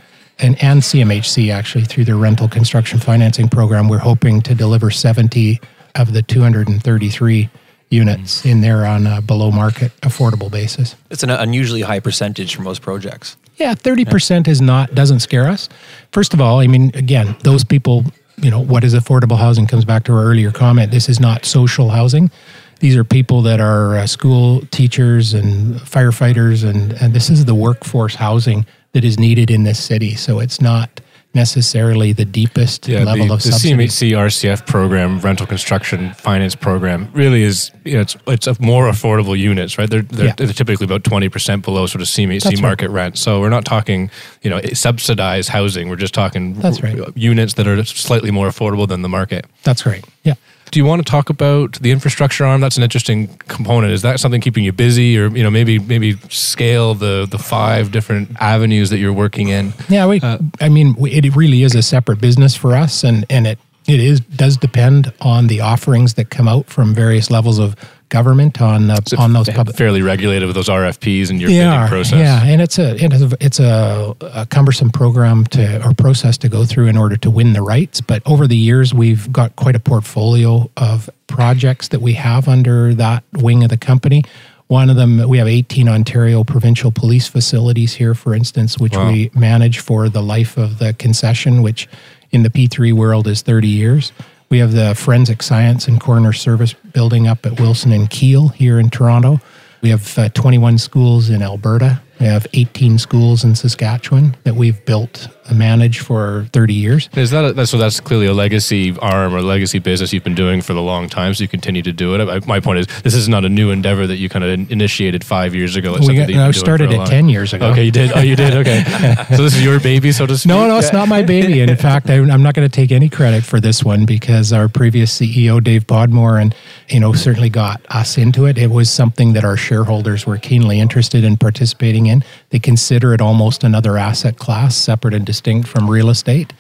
and, 0.44 0.62
and 0.62 0.82
CMHC 0.82 1.52
actually 1.52 1.86
through 1.86 2.06
their 2.06 2.18
rental 2.18 2.48
construction 2.48 3.00
financing 3.00 3.48
program. 3.48 3.88
We're 3.88 4.00
hoping 4.00 4.42
to 4.42 4.54
deliver 4.54 4.92
70 4.92 5.60
of 5.96 6.14
the 6.14 6.22
233 6.22 7.50
units 7.90 8.46
in 8.46 8.62
there 8.62 8.86
on 8.86 9.06
a 9.06 9.22
below 9.22 9.52
market 9.52 9.92
affordable 10.02 10.52
basis. 10.52 10.96
It's 11.10 11.24
an 11.24 11.30
unusually 11.30 11.82
high 11.82 12.00
percentage 12.00 12.56
for 12.56 12.64
most 12.64 12.82
projects. 12.82 13.38
Yeah, 13.58 13.76
30% 13.76 14.48
is 14.48 14.62
not 14.62 14.96
doesn't 14.96 15.20
scare 15.20 15.48
us. 15.48 15.70
First 16.12 16.34
of 16.34 16.42
all, 16.42 16.60
I 16.60 16.68
mean 16.68 16.92
again, 16.96 17.36
those 17.44 17.64
people 17.64 18.04
you 18.38 18.50
know, 18.50 18.60
what 18.60 18.84
is 18.84 18.94
affordable 18.94 19.38
housing 19.38 19.68
comes 19.68 19.86
back 19.86 20.04
to 20.06 20.14
our 20.14 20.24
earlier 20.24 20.52
comment. 20.52 20.92
This 20.92 21.08
is 21.08 21.20
not 21.20 21.46
social 21.46 21.90
housing. 21.90 22.32
These 22.80 22.98
are 22.98 23.04
people 23.04 23.42
that 23.44 23.62
are 23.62 23.96
uh, 23.96 24.08
school 24.08 24.62
teachers 24.72 25.34
and 25.34 25.76
firefighters, 25.76 26.68
and, 26.68 26.94
and 26.94 27.14
this 27.14 27.30
is 27.30 27.46
the 27.46 27.56
workforce 27.56 28.16
housing 28.16 28.66
that 28.94 29.04
is 29.04 29.20
needed 29.20 29.52
in 29.52 29.64
this 29.64 29.84
city. 29.84 30.16
So 30.16 30.40
it's 30.40 30.62
not 30.62 31.02
necessarily 31.36 32.14
the 32.14 32.26
deepest 32.26 32.88
yeah, 32.88 33.04
level 33.04 33.28
the, 33.28 33.34
of 33.34 33.42
the 33.42 33.52
subsidy. 33.52 33.74
CMHC 33.74 34.12
RCF 34.12 34.68
program, 34.68 35.20
rental 35.20 35.48
construction 35.48 36.14
finance 36.14 36.56
program, 36.56 37.10
really 37.14 37.42
is 37.42 37.72
you 37.84 37.96
know 37.96 38.02
it's 38.02 38.16
it's 38.28 38.60
more 38.60 38.86
affordable 38.86 39.38
units, 39.38 39.78
right? 39.78 39.90
They're 39.90 40.04
they're, 40.04 40.28
yeah. 40.28 40.34
they're 40.38 40.54
typically 40.54 40.86
about 40.86 41.04
twenty 41.04 41.30
percent 41.30 41.66
below 41.66 41.88
sort 41.88 42.02
of 42.02 42.08
CMHC 42.08 42.44
That's 42.44 42.62
market 42.62 42.90
right. 42.90 42.96
rent. 43.04 43.18
So 43.18 43.42
we're 43.42 43.50
not 43.50 43.66
talking 43.66 44.12
you 44.44 44.50
know 44.50 44.62
subsidized 44.74 45.50
housing. 45.50 45.90
We're 45.90 45.96
just 45.96 46.14
talking 46.14 46.54
That's 46.54 46.84
right. 46.84 47.00
units 47.16 47.56
that 47.56 47.68
are 47.68 47.84
slightly 47.84 48.32
more 48.32 48.48
affordable 48.48 48.88
than 48.88 49.02
the 49.02 49.10
market. 49.10 49.46
That's 49.64 49.86
right. 49.86 50.06
Yeah. 50.24 50.36
Do 50.74 50.80
you 50.80 50.86
want 50.86 51.06
to 51.06 51.12
talk 51.12 51.30
about 51.30 51.74
the 51.74 51.92
infrastructure 51.92 52.44
arm? 52.44 52.60
That's 52.60 52.78
an 52.78 52.84
interesting 52.84 53.28
component. 53.48 53.94
Is 53.94 54.02
that 54.02 54.20
something 54.20 54.42
keeping 54.42 54.64
you 54.64 54.72
busy, 54.72 55.20
or 55.20 55.28
you 55.28 55.44
know 55.44 55.52
maybe 55.52 55.78
maybe 55.78 56.18
scale 56.30 56.96
the 56.96 57.28
the 57.30 57.38
five 57.38 57.92
different 57.92 58.36
avenues 58.40 58.90
that 58.90 58.98
you're 58.98 59.14
working 59.14 59.50
in? 59.50 59.72
Yeah, 59.88 60.08
we. 60.08 60.20
Uh, 60.20 60.40
I 60.60 60.70
mean, 60.70 60.96
it 60.98 61.36
really 61.36 61.62
is 61.62 61.76
a 61.76 61.84
separate 61.84 62.20
business 62.20 62.56
for 62.56 62.76
us, 62.76 63.04
and 63.04 63.24
and 63.30 63.46
it 63.46 63.60
it 63.86 64.00
is 64.00 64.20
does 64.22 64.58
depend 64.58 65.14
on 65.22 65.46
the 65.46 65.62
offerings 65.62 66.16
that 66.16 66.32
come 66.32 66.48
out 66.48 66.66
from 66.66 66.96
various 66.96 67.30
levels 67.30 67.60
of 67.60 67.76
government 68.14 68.62
on 68.62 68.92
uh, 68.92 68.98
on 69.18 69.34
those 69.34 69.50
public 69.50 69.76
fairly 69.76 70.04
regulated 70.04 70.46
with 70.46 70.56
those 70.56 70.70
RFPs 70.70 71.32
and 71.32 71.42
your 71.42 71.50
bidding 71.50 71.68
are, 71.68 71.88
process. 71.88 72.20
Yeah, 72.20 72.44
and 72.46 72.62
it's 72.62 72.78
a 72.78 72.96
it's 73.44 73.60
a, 73.60 74.16
a, 74.22 74.46
cumbersome 74.46 74.92
program 74.92 75.46
to 75.48 75.86
or 75.86 75.94
process 75.96 76.38
to 76.38 76.48
go 76.48 76.64
through 76.64 76.88
in 76.88 76.96
order 76.96 77.18
to 77.18 77.32
win 77.32 77.54
the 77.54 77.64
rights. 77.64 78.02
But 78.02 78.22
over 78.28 78.46
the 78.46 78.56
years, 78.56 78.94
we've 78.94 79.32
got 79.32 79.56
quite 79.56 79.76
a 79.76 79.80
portfolio 79.80 80.70
of 80.78 81.10
projects 81.26 81.88
that 81.88 82.02
we 82.02 82.14
have 82.14 82.48
under 82.48 82.94
that 82.94 83.24
wing 83.34 83.64
of 83.64 83.70
the 83.72 83.78
company. 83.78 84.24
One 84.68 84.90
of 84.90 84.96
them, 84.96 85.28
we 85.28 85.40
have 85.40 85.48
18 85.48 85.90
Ontario 85.90 86.44
provincial 86.44 86.92
police 86.92 87.28
facilities 87.28 87.94
here, 87.94 88.14
for 88.14 88.34
instance, 88.34 88.80
which 88.80 88.96
wow. 88.96 89.12
we 89.12 89.30
manage 89.34 89.80
for 89.80 90.08
the 90.08 90.22
life 90.22 90.58
of 90.58 90.80
the 90.80 90.94
concession, 90.94 91.62
which 91.64 91.88
in 92.32 92.44
the 92.44 92.50
P3 92.50 92.94
world 92.94 93.28
is 93.28 93.42
30 93.42 93.68
years. 93.68 94.12
We 94.54 94.60
have 94.60 94.74
the 94.74 94.94
Forensic 94.94 95.42
Science 95.42 95.88
and 95.88 96.00
Coroner 96.00 96.32
Service 96.32 96.74
building 96.74 97.26
up 97.28 97.44
at 97.48 97.60
Wilson 97.60 97.92
and 97.92 98.08
Keele 98.08 98.50
here 98.50 98.78
in 98.78 98.92
Toronto. 98.92 99.40
We 99.82 99.90
have 99.90 100.16
uh, 100.16 100.30
21 100.30 100.78
schools 100.78 101.32
in 101.32 101.42
Alberta. 101.42 102.04
We 102.20 102.28
have 102.28 102.46
18 102.54 103.00
schools 103.00 103.44
in 103.44 103.56
Saskatchewan 103.56 104.36
that 104.44 104.54
we've 104.54 104.86
built 104.86 105.28
and 105.46 105.60
managed 105.60 106.02
for 106.02 106.48
30 106.54 106.74
years. 106.74 107.10
Is 107.16 107.32
that 107.32 107.58
a, 107.58 107.68
so? 107.68 107.78
That's 107.78 108.00
clearly 108.00 108.28
a 108.28 108.34
legacy 108.34 108.98
arm 109.00 109.34
or 109.34 109.42
legacy 109.42 109.80
business 109.80 110.14
you've 110.14 110.24
been 110.24 110.36
doing 110.36 110.62
for 110.62 110.74
the 110.74 110.82
long 110.82 111.10
time. 111.10 111.34
So 111.34 111.44
you 111.44 111.48
continue 111.48 111.82
to 111.82 111.92
do 111.92 112.16
it. 112.16 112.48
My 112.48 112.60
point 112.60 112.80
is, 112.80 112.88
this 113.02 113.14
is 113.14 113.28
not 113.28 113.46
a 113.46 113.50
new 113.50 113.72
endeavor 113.72 114.08
that 114.08 114.18
you 114.18 114.30
kind 114.30 114.46
of 114.46 114.72
initiated 114.72 115.24
five 115.24 115.56
years 115.56 115.76
ago. 115.76 115.96
It's 115.96 116.08
we 116.08 116.16
got, 116.16 116.30
no, 116.30 116.52
started 116.52 116.92
it 116.92 117.06
10 117.06 117.30
years 117.30 117.54
ago. 117.54 117.68
Okay, 117.68 117.84
you 117.84 117.92
did. 117.92 118.12
Oh, 118.16 118.22
you 118.22 118.36
did. 118.36 118.56
Okay. 118.56 118.84
so 119.36 119.44
this 119.44 119.56
is 119.56 119.64
your 119.64 119.80
baby, 119.80 120.12
so 120.12 120.26
to 120.26 120.38
speak. 120.38 120.50
No, 120.50 120.68
no, 120.68 120.78
it's 120.78 120.94
not 120.94 121.08
my 121.08 121.22
baby. 121.22 121.60
In 121.62 121.76
fact, 121.78 122.10
I, 122.10 122.16
I'm 122.16 122.44
not 122.44 122.54
going 122.54 122.68
to 122.68 122.74
take 122.74 122.92
any 122.92 123.10
credit 123.10 123.44
for 123.44 123.60
this 123.60 123.84
one 123.84 124.06
because 124.06 124.54
our 124.54 124.68
previous 124.68 125.18
CEO, 125.20 125.64
Dave 125.64 125.88
Podmore, 125.88 126.42
and 126.42 126.56
you 126.90 127.00
know 127.00 127.14
certainly 127.14 127.50
got 127.50 127.82
us 127.90 128.18
into 128.18 128.46
it. 128.46 128.58
It 128.58 128.72
was 128.72 128.90
something 128.90 129.34
that 129.34 129.44
our 129.44 129.58
shareholders 129.58 130.26
were 130.26 130.38
keenly 130.38 130.80
interested 130.80 131.24
in 131.24 131.38
participating 131.38 132.08
in. 132.08 132.24
They 132.50 132.60
consider 132.60 133.14
it 133.14 133.22
almost 133.22 133.64
another 133.64 133.98
asset 133.98 134.38
class, 134.38 134.76
separate 134.76 135.14
and 135.14 135.26
distinct 135.34 135.68
from 135.68 135.90
real 135.90 136.10
estate. 136.10 136.54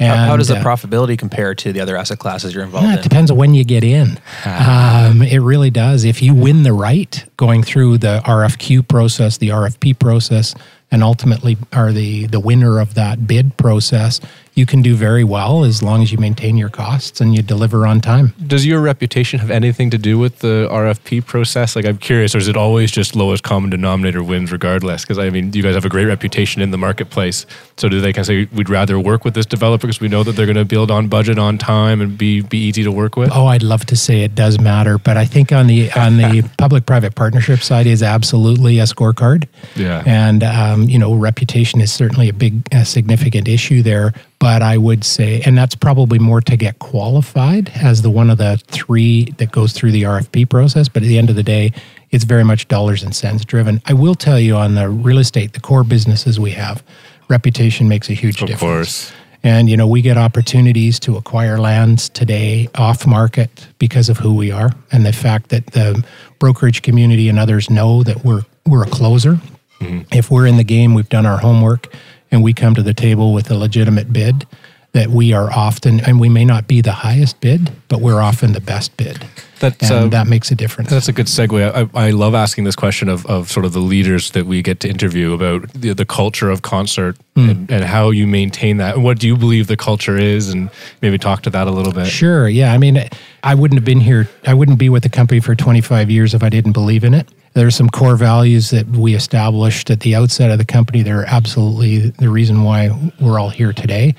And, 0.00 0.16
how, 0.16 0.26
how, 0.26 0.36
does 0.36 0.48
the 0.48 0.58
uh, 0.58 0.62
profitability 0.62 1.18
compare 1.18 1.54
to 1.56 1.72
the 1.72 1.80
other 1.80 1.96
asset 1.96 2.20
classes 2.20 2.54
you're 2.54 2.62
involved 2.62 2.86
yeah, 2.86 2.92
in? 2.92 2.98
It 3.00 3.02
depends 3.02 3.30
on 3.30 3.36
when 3.36 3.54
you 3.54 3.64
get 3.64 3.82
in. 3.82 4.20
Um, 4.44 5.22
it 5.22 5.38
really 5.38 5.70
does. 5.70 6.04
If 6.04 6.22
you 6.22 6.34
win 6.34 6.62
the 6.62 6.72
right, 6.72 7.24
going 7.36 7.64
through 7.64 7.98
the 7.98 8.20
RFQ 8.24 8.86
process, 8.86 9.38
the 9.38 9.48
RFP 9.48 9.98
process, 9.98 10.54
and 10.90 11.02
ultimately 11.02 11.56
are 11.72 11.92
the 11.92 12.26
the 12.26 12.40
winner 12.40 12.78
of 12.78 12.94
that 12.94 13.26
bid 13.26 13.56
process, 13.56 14.20
you 14.58 14.66
can 14.66 14.82
do 14.82 14.96
very 14.96 15.22
well 15.22 15.62
as 15.62 15.84
long 15.84 16.02
as 16.02 16.10
you 16.10 16.18
maintain 16.18 16.56
your 16.56 16.68
costs 16.68 17.20
and 17.20 17.34
you 17.34 17.42
deliver 17.42 17.86
on 17.86 18.00
time. 18.00 18.34
Does 18.44 18.66
your 18.66 18.80
reputation 18.80 19.38
have 19.38 19.52
anything 19.52 19.88
to 19.90 19.98
do 19.98 20.18
with 20.18 20.40
the 20.40 20.68
RFP 20.70 21.24
process? 21.24 21.76
Like, 21.76 21.84
I'm 21.84 21.96
curious, 21.96 22.34
or 22.34 22.38
is 22.38 22.48
it 22.48 22.56
always 22.56 22.90
just 22.90 23.14
lowest 23.14 23.44
common 23.44 23.70
denominator 23.70 24.22
wins 24.22 24.50
regardless? 24.50 25.02
Because 25.02 25.16
I 25.16 25.30
mean, 25.30 25.52
you 25.52 25.62
guys 25.62 25.76
have 25.76 25.84
a 25.84 25.88
great 25.88 26.06
reputation 26.06 26.60
in 26.60 26.72
the 26.72 26.76
marketplace. 26.76 27.46
So 27.76 27.88
do 27.88 28.00
they 28.00 28.12
kind 28.12 28.22
of 28.22 28.26
say 28.26 28.48
we'd 28.52 28.68
rather 28.68 28.98
work 28.98 29.24
with 29.24 29.34
this 29.34 29.46
developer 29.46 29.86
because 29.86 30.00
we 30.00 30.08
know 30.08 30.24
that 30.24 30.32
they're 30.32 30.46
going 30.46 30.56
to 30.56 30.64
build 30.64 30.90
on 30.90 31.06
budget, 31.06 31.38
on 31.38 31.56
time, 31.56 32.00
and 32.00 32.18
be 32.18 32.40
be 32.40 32.58
easy 32.58 32.82
to 32.82 32.90
work 32.90 33.16
with? 33.16 33.30
Oh, 33.32 33.46
I'd 33.46 33.62
love 33.62 33.86
to 33.86 33.96
say 33.96 34.22
it 34.22 34.34
does 34.34 34.58
matter, 34.58 34.98
but 34.98 35.16
I 35.16 35.24
think 35.24 35.52
on 35.52 35.68
the 35.68 35.92
on 35.92 36.16
the 36.16 36.50
public-private 36.58 37.14
partnership 37.14 37.60
side 37.60 37.86
is 37.86 38.02
absolutely 38.02 38.80
a 38.80 38.84
scorecard. 38.84 39.46
Yeah, 39.76 40.02
and 40.04 40.42
um, 40.42 40.88
you 40.88 40.98
know, 40.98 41.14
reputation 41.14 41.80
is 41.80 41.92
certainly 41.92 42.28
a 42.28 42.32
big, 42.32 42.66
a 42.72 42.84
significant 42.84 43.46
issue 43.46 43.82
there. 43.82 44.12
But 44.40 44.62
I 44.62 44.78
would 44.78 45.02
say, 45.02 45.42
and 45.44 45.58
that's 45.58 45.74
probably 45.74 46.20
more 46.20 46.40
to 46.42 46.56
get 46.56 46.78
qualified 46.78 47.70
as 47.74 48.02
the 48.02 48.10
one 48.10 48.30
of 48.30 48.38
the 48.38 48.62
three 48.68 49.32
that 49.38 49.50
goes 49.50 49.72
through 49.72 49.90
the 49.90 50.04
RFP 50.04 50.48
process. 50.48 50.88
But 50.88 51.02
at 51.02 51.06
the 51.06 51.18
end 51.18 51.28
of 51.28 51.36
the 51.36 51.42
day, 51.42 51.72
it's 52.10 52.24
very 52.24 52.44
much 52.44 52.68
dollars 52.68 53.02
and 53.02 53.14
cents 53.14 53.44
driven. 53.44 53.82
I 53.86 53.94
will 53.94 54.14
tell 54.14 54.38
you 54.38 54.56
on 54.56 54.76
the 54.76 54.88
real 54.88 55.18
estate, 55.18 55.54
the 55.54 55.60
core 55.60 55.82
businesses 55.82 56.38
we 56.38 56.52
have, 56.52 56.84
reputation 57.28 57.88
makes 57.88 58.08
a 58.10 58.14
huge 58.14 58.40
of 58.40 58.48
difference. 58.48 58.60
Course. 58.60 59.12
And 59.42 59.70
you 59.70 59.76
know, 59.76 59.86
we 59.86 60.02
get 60.02 60.16
opportunities 60.16 60.98
to 61.00 61.16
acquire 61.16 61.58
lands 61.58 62.08
today 62.08 62.68
off 62.74 63.06
market 63.06 63.68
because 63.78 64.08
of 64.08 64.18
who 64.18 64.34
we 64.34 64.50
are 64.50 64.70
and 64.90 65.06
the 65.06 65.12
fact 65.12 65.50
that 65.50 65.66
the 65.66 66.04
brokerage 66.38 66.82
community 66.82 67.28
and 67.28 67.38
others 67.38 67.70
know 67.70 68.02
that 68.02 68.24
we're 68.24 68.42
we're 68.66 68.84
a 68.84 68.90
closer. 68.90 69.40
Mm-hmm. 69.80 70.00
If 70.12 70.30
we're 70.30 70.46
in 70.46 70.56
the 70.56 70.64
game, 70.64 70.94
we've 70.94 71.08
done 71.08 71.24
our 71.24 71.38
homework 71.38 71.88
and 72.30 72.42
we 72.42 72.52
come 72.52 72.74
to 72.74 72.82
the 72.82 72.94
table 72.94 73.32
with 73.32 73.50
a 73.50 73.54
legitimate 73.54 74.12
bid, 74.12 74.46
that 74.92 75.08
we 75.10 75.32
are 75.32 75.52
often, 75.52 76.00
and 76.00 76.18
we 76.18 76.28
may 76.28 76.44
not 76.44 76.66
be 76.66 76.80
the 76.80 76.92
highest 76.92 77.40
bid, 77.40 77.70
but 77.88 78.00
we're 78.00 78.20
often 78.20 78.52
the 78.52 78.60
best 78.60 78.96
bid. 78.96 79.26
That's, 79.60 79.90
and 79.90 80.06
uh, 80.06 80.08
that 80.08 80.26
makes 80.28 80.50
a 80.50 80.54
difference. 80.54 80.90
That's 80.90 81.08
a 81.08 81.12
good 81.12 81.26
segue. 81.26 81.90
I, 81.94 82.06
I, 82.06 82.10
love 82.10 82.34
asking 82.34 82.64
this 82.64 82.76
question 82.76 83.08
of, 83.08 83.26
of 83.26 83.50
sort 83.50 83.66
of 83.66 83.72
the 83.72 83.80
leaders 83.80 84.30
that 84.30 84.46
we 84.46 84.62
get 84.62 84.80
to 84.80 84.88
interview 84.88 85.32
about 85.32 85.72
the, 85.72 85.92
the 85.94 86.04
culture 86.04 86.48
of 86.48 86.62
concert 86.62 87.16
mm. 87.34 87.50
and, 87.50 87.70
and, 87.70 87.84
how 87.84 88.10
you 88.10 88.26
maintain 88.26 88.76
that. 88.76 88.98
What 88.98 89.18
do 89.18 89.26
you 89.26 89.36
believe 89.36 89.66
the 89.66 89.76
culture 89.76 90.16
is? 90.16 90.48
And 90.48 90.70
maybe 91.02 91.18
talk 91.18 91.42
to 91.42 91.50
that 91.50 91.66
a 91.66 91.72
little 91.72 91.92
bit. 91.92 92.06
Sure. 92.06 92.48
Yeah. 92.48 92.72
I 92.72 92.78
mean, 92.78 93.08
I 93.42 93.54
wouldn't 93.54 93.78
have 93.78 93.84
been 93.84 94.00
here, 94.00 94.28
I 94.46 94.54
wouldn't 94.54 94.78
be 94.78 94.88
with 94.88 95.02
the 95.02 95.08
company 95.08 95.40
for 95.40 95.56
25 95.56 96.08
years 96.08 96.34
if 96.34 96.42
I 96.42 96.48
didn't 96.48 96.72
believe 96.72 97.02
in 97.02 97.14
it. 97.14 97.28
There 97.54 97.66
are 97.66 97.70
some 97.70 97.88
core 97.88 98.16
values 98.16 98.70
that 98.70 98.86
we 98.88 99.14
established 99.14 99.90
at 99.90 100.00
the 100.00 100.14
outset 100.14 100.50
of 100.50 100.58
the 100.58 100.64
company. 100.64 101.02
They're 101.02 101.24
absolutely 101.26 102.10
the 102.10 102.28
reason 102.28 102.62
why 102.62 102.90
we're 103.20 103.38
all 103.38 103.50
here 103.50 103.72
today. 103.72 104.14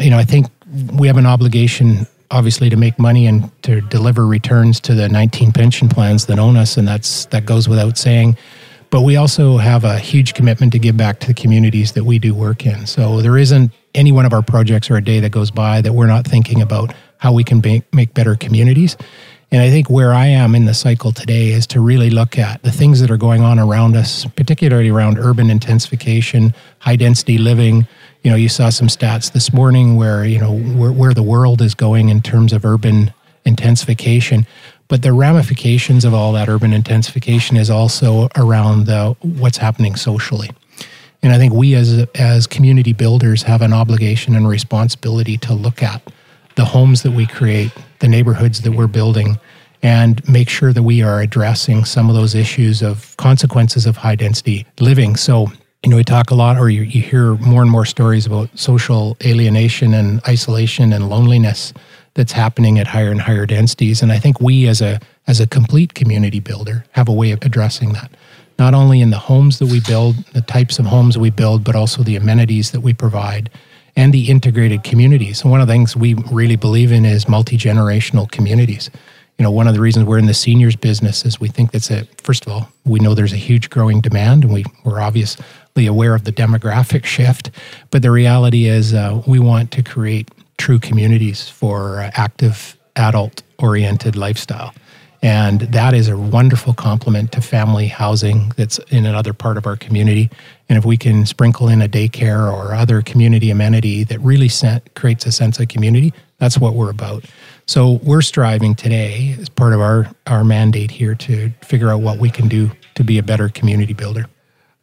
You 0.00 0.10
know, 0.10 0.18
I 0.18 0.24
think 0.24 0.46
we 0.92 1.06
have 1.06 1.16
an 1.16 1.26
obligation 1.26 2.06
obviously 2.30 2.68
to 2.70 2.76
make 2.76 2.98
money 2.98 3.26
and 3.26 3.50
to 3.62 3.80
deliver 3.82 4.26
returns 4.26 4.80
to 4.80 4.94
the 4.94 5.08
19 5.08 5.52
pension 5.52 5.88
plans 5.88 6.26
that 6.26 6.38
own 6.38 6.56
us 6.56 6.76
and 6.76 6.86
that's 6.88 7.26
that 7.26 7.44
goes 7.46 7.68
without 7.68 7.96
saying 7.96 8.36
but 8.90 9.02
we 9.02 9.16
also 9.16 9.56
have 9.56 9.84
a 9.84 9.98
huge 9.98 10.34
commitment 10.34 10.72
to 10.72 10.78
give 10.78 10.96
back 10.96 11.20
to 11.20 11.26
the 11.26 11.34
communities 11.34 11.92
that 11.92 12.04
we 12.04 12.18
do 12.18 12.34
work 12.34 12.66
in 12.66 12.86
so 12.86 13.20
there 13.20 13.36
isn't 13.36 13.70
any 13.94 14.10
one 14.10 14.24
of 14.24 14.32
our 14.32 14.42
projects 14.42 14.90
or 14.90 14.96
a 14.96 15.04
day 15.04 15.20
that 15.20 15.30
goes 15.30 15.50
by 15.50 15.80
that 15.80 15.92
we're 15.92 16.06
not 16.06 16.26
thinking 16.26 16.62
about 16.62 16.92
how 17.18 17.32
we 17.32 17.44
can 17.44 17.60
make, 17.62 17.94
make 17.94 18.12
better 18.14 18.34
communities 18.34 18.96
And 19.54 19.62
I 19.62 19.70
think 19.70 19.88
where 19.88 20.12
I 20.12 20.26
am 20.26 20.56
in 20.56 20.64
the 20.64 20.74
cycle 20.74 21.12
today 21.12 21.52
is 21.52 21.64
to 21.68 21.80
really 21.80 22.10
look 22.10 22.40
at 22.40 22.60
the 22.64 22.72
things 22.72 23.00
that 23.00 23.08
are 23.08 23.16
going 23.16 23.42
on 23.42 23.60
around 23.60 23.94
us, 23.94 24.24
particularly 24.34 24.88
around 24.88 25.16
urban 25.16 25.48
intensification, 25.48 26.52
high 26.80 26.96
density 26.96 27.38
living. 27.38 27.86
You 28.24 28.32
know, 28.32 28.36
you 28.36 28.48
saw 28.48 28.70
some 28.70 28.88
stats 28.88 29.30
this 29.30 29.52
morning 29.52 29.94
where, 29.94 30.24
you 30.24 30.40
know, 30.40 30.58
where, 30.58 30.90
where 30.90 31.14
the 31.14 31.22
world 31.22 31.62
is 31.62 31.76
going 31.76 32.08
in 32.08 32.20
terms 32.20 32.52
of 32.52 32.64
urban 32.64 33.14
intensification. 33.44 34.44
But 34.88 35.02
the 35.02 35.12
ramifications 35.12 36.04
of 36.04 36.12
all 36.12 36.32
that 36.32 36.48
urban 36.48 36.72
intensification 36.72 37.56
is 37.56 37.70
also 37.70 38.30
around 38.34 38.86
the, 38.86 39.16
what's 39.20 39.58
happening 39.58 39.94
socially. 39.94 40.50
And 41.22 41.32
I 41.32 41.38
think 41.38 41.52
we 41.52 41.76
as, 41.76 42.04
as 42.16 42.48
community 42.48 42.92
builders 42.92 43.44
have 43.44 43.62
an 43.62 43.72
obligation 43.72 44.34
and 44.34 44.48
responsibility 44.48 45.38
to 45.38 45.54
look 45.54 45.80
at 45.80 46.02
the 46.56 46.64
homes 46.64 47.02
that 47.02 47.12
we 47.12 47.26
create, 47.26 47.72
the 47.98 48.08
neighborhoods 48.08 48.60
that 48.62 48.72
we're 48.72 48.86
building, 48.86 49.38
and 49.82 50.26
make 50.28 50.48
sure 50.48 50.72
that 50.72 50.82
we 50.82 51.02
are 51.02 51.20
addressing 51.20 51.84
some 51.84 52.08
of 52.08 52.14
those 52.14 52.34
issues 52.34 52.82
of 52.82 53.16
consequences 53.18 53.86
of 53.86 53.96
high 53.98 54.14
density 54.14 54.66
living. 54.80 55.14
So, 55.16 55.48
you 55.82 55.90
know, 55.90 55.96
we 55.96 56.04
talk 56.04 56.30
a 56.30 56.34
lot, 56.34 56.56
or 56.56 56.70
you, 56.70 56.82
you 56.82 57.02
hear 57.02 57.34
more 57.34 57.60
and 57.60 57.70
more 57.70 57.84
stories 57.84 58.24
about 58.24 58.48
social 58.58 59.16
alienation 59.24 59.92
and 59.92 60.22
isolation 60.26 60.92
and 60.92 61.10
loneliness 61.10 61.74
that's 62.14 62.32
happening 62.32 62.78
at 62.78 62.86
higher 62.86 63.10
and 63.10 63.20
higher 63.20 63.44
densities. 63.44 64.00
And 64.00 64.10
I 64.10 64.18
think 64.18 64.40
we, 64.40 64.66
as 64.68 64.80
a 64.80 65.00
as 65.26 65.40
a 65.40 65.46
complete 65.46 65.94
community 65.94 66.40
builder, 66.40 66.84
have 66.92 67.08
a 67.08 67.12
way 67.12 67.30
of 67.32 67.42
addressing 67.42 67.92
that. 67.92 68.10
Not 68.58 68.72
only 68.72 69.00
in 69.00 69.10
the 69.10 69.18
homes 69.18 69.58
that 69.58 69.66
we 69.66 69.80
build, 69.80 70.16
the 70.32 70.40
types 70.40 70.78
of 70.78 70.86
homes 70.86 71.18
we 71.18 71.30
build, 71.30 71.64
but 71.64 71.74
also 71.74 72.02
the 72.02 72.16
amenities 72.16 72.70
that 72.70 72.80
we 72.80 72.94
provide 72.94 73.50
and 73.96 74.12
the 74.12 74.28
integrated 74.28 74.82
communities. 74.82 75.42
And 75.42 75.50
one 75.50 75.60
of 75.60 75.66
the 75.66 75.72
things 75.72 75.96
we 75.96 76.14
really 76.30 76.56
believe 76.56 76.92
in 76.92 77.04
is 77.04 77.28
multi 77.28 77.56
generational 77.56 78.30
communities. 78.30 78.90
You 79.38 79.42
know, 79.42 79.50
one 79.50 79.66
of 79.66 79.74
the 79.74 79.80
reasons 79.80 80.06
we're 80.06 80.18
in 80.18 80.26
the 80.26 80.34
seniors 80.34 80.76
business 80.76 81.24
is 81.24 81.40
we 81.40 81.48
think 81.48 81.72
that's 81.72 81.90
a 81.90 82.04
first 82.22 82.46
of 82.46 82.52
all, 82.52 82.68
we 82.84 83.00
know 83.00 83.14
there's 83.14 83.32
a 83.32 83.36
huge 83.36 83.68
growing 83.68 84.00
demand, 84.00 84.44
and 84.44 84.52
we, 84.52 84.64
we're 84.84 85.00
obviously 85.00 85.86
aware 85.86 86.14
of 86.14 86.24
the 86.24 86.32
demographic 86.32 87.04
shift. 87.04 87.50
But 87.90 88.02
the 88.02 88.12
reality 88.12 88.66
is, 88.66 88.94
uh, 88.94 89.22
we 89.26 89.40
want 89.40 89.72
to 89.72 89.82
create 89.82 90.30
true 90.56 90.78
communities 90.78 91.48
for 91.48 92.00
uh, 92.00 92.10
active 92.14 92.76
adult 92.96 93.42
oriented 93.58 94.14
lifestyle. 94.14 94.72
And 95.24 95.62
that 95.62 95.94
is 95.94 96.08
a 96.08 96.18
wonderful 96.18 96.74
complement 96.74 97.32
to 97.32 97.40
family 97.40 97.86
housing 97.86 98.52
that's 98.58 98.76
in 98.90 99.06
another 99.06 99.32
part 99.32 99.56
of 99.56 99.66
our 99.66 99.74
community. 99.74 100.28
And 100.68 100.76
if 100.76 100.84
we 100.84 100.98
can 100.98 101.24
sprinkle 101.24 101.66
in 101.66 101.80
a 101.80 101.88
daycare 101.88 102.52
or 102.52 102.74
other 102.74 103.00
community 103.00 103.50
amenity 103.50 104.04
that 104.04 104.18
really 104.18 104.50
creates 104.94 105.24
a 105.24 105.32
sense 105.32 105.58
of 105.58 105.68
community, 105.68 106.12
that's 106.36 106.58
what 106.58 106.74
we're 106.74 106.90
about. 106.90 107.24
So 107.64 108.00
we're 108.02 108.20
striving 108.20 108.74
today 108.74 109.34
as 109.40 109.48
part 109.48 109.72
of 109.72 109.80
our, 109.80 110.10
our 110.26 110.44
mandate 110.44 110.90
here 110.90 111.14
to 111.14 111.48
figure 111.62 111.88
out 111.88 112.02
what 112.02 112.18
we 112.18 112.28
can 112.28 112.46
do 112.46 112.70
to 112.96 113.02
be 113.02 113.16
a 113.16 113.22
better 113.22 113.48
community 113.48 113.94
builder. 113.94 114.26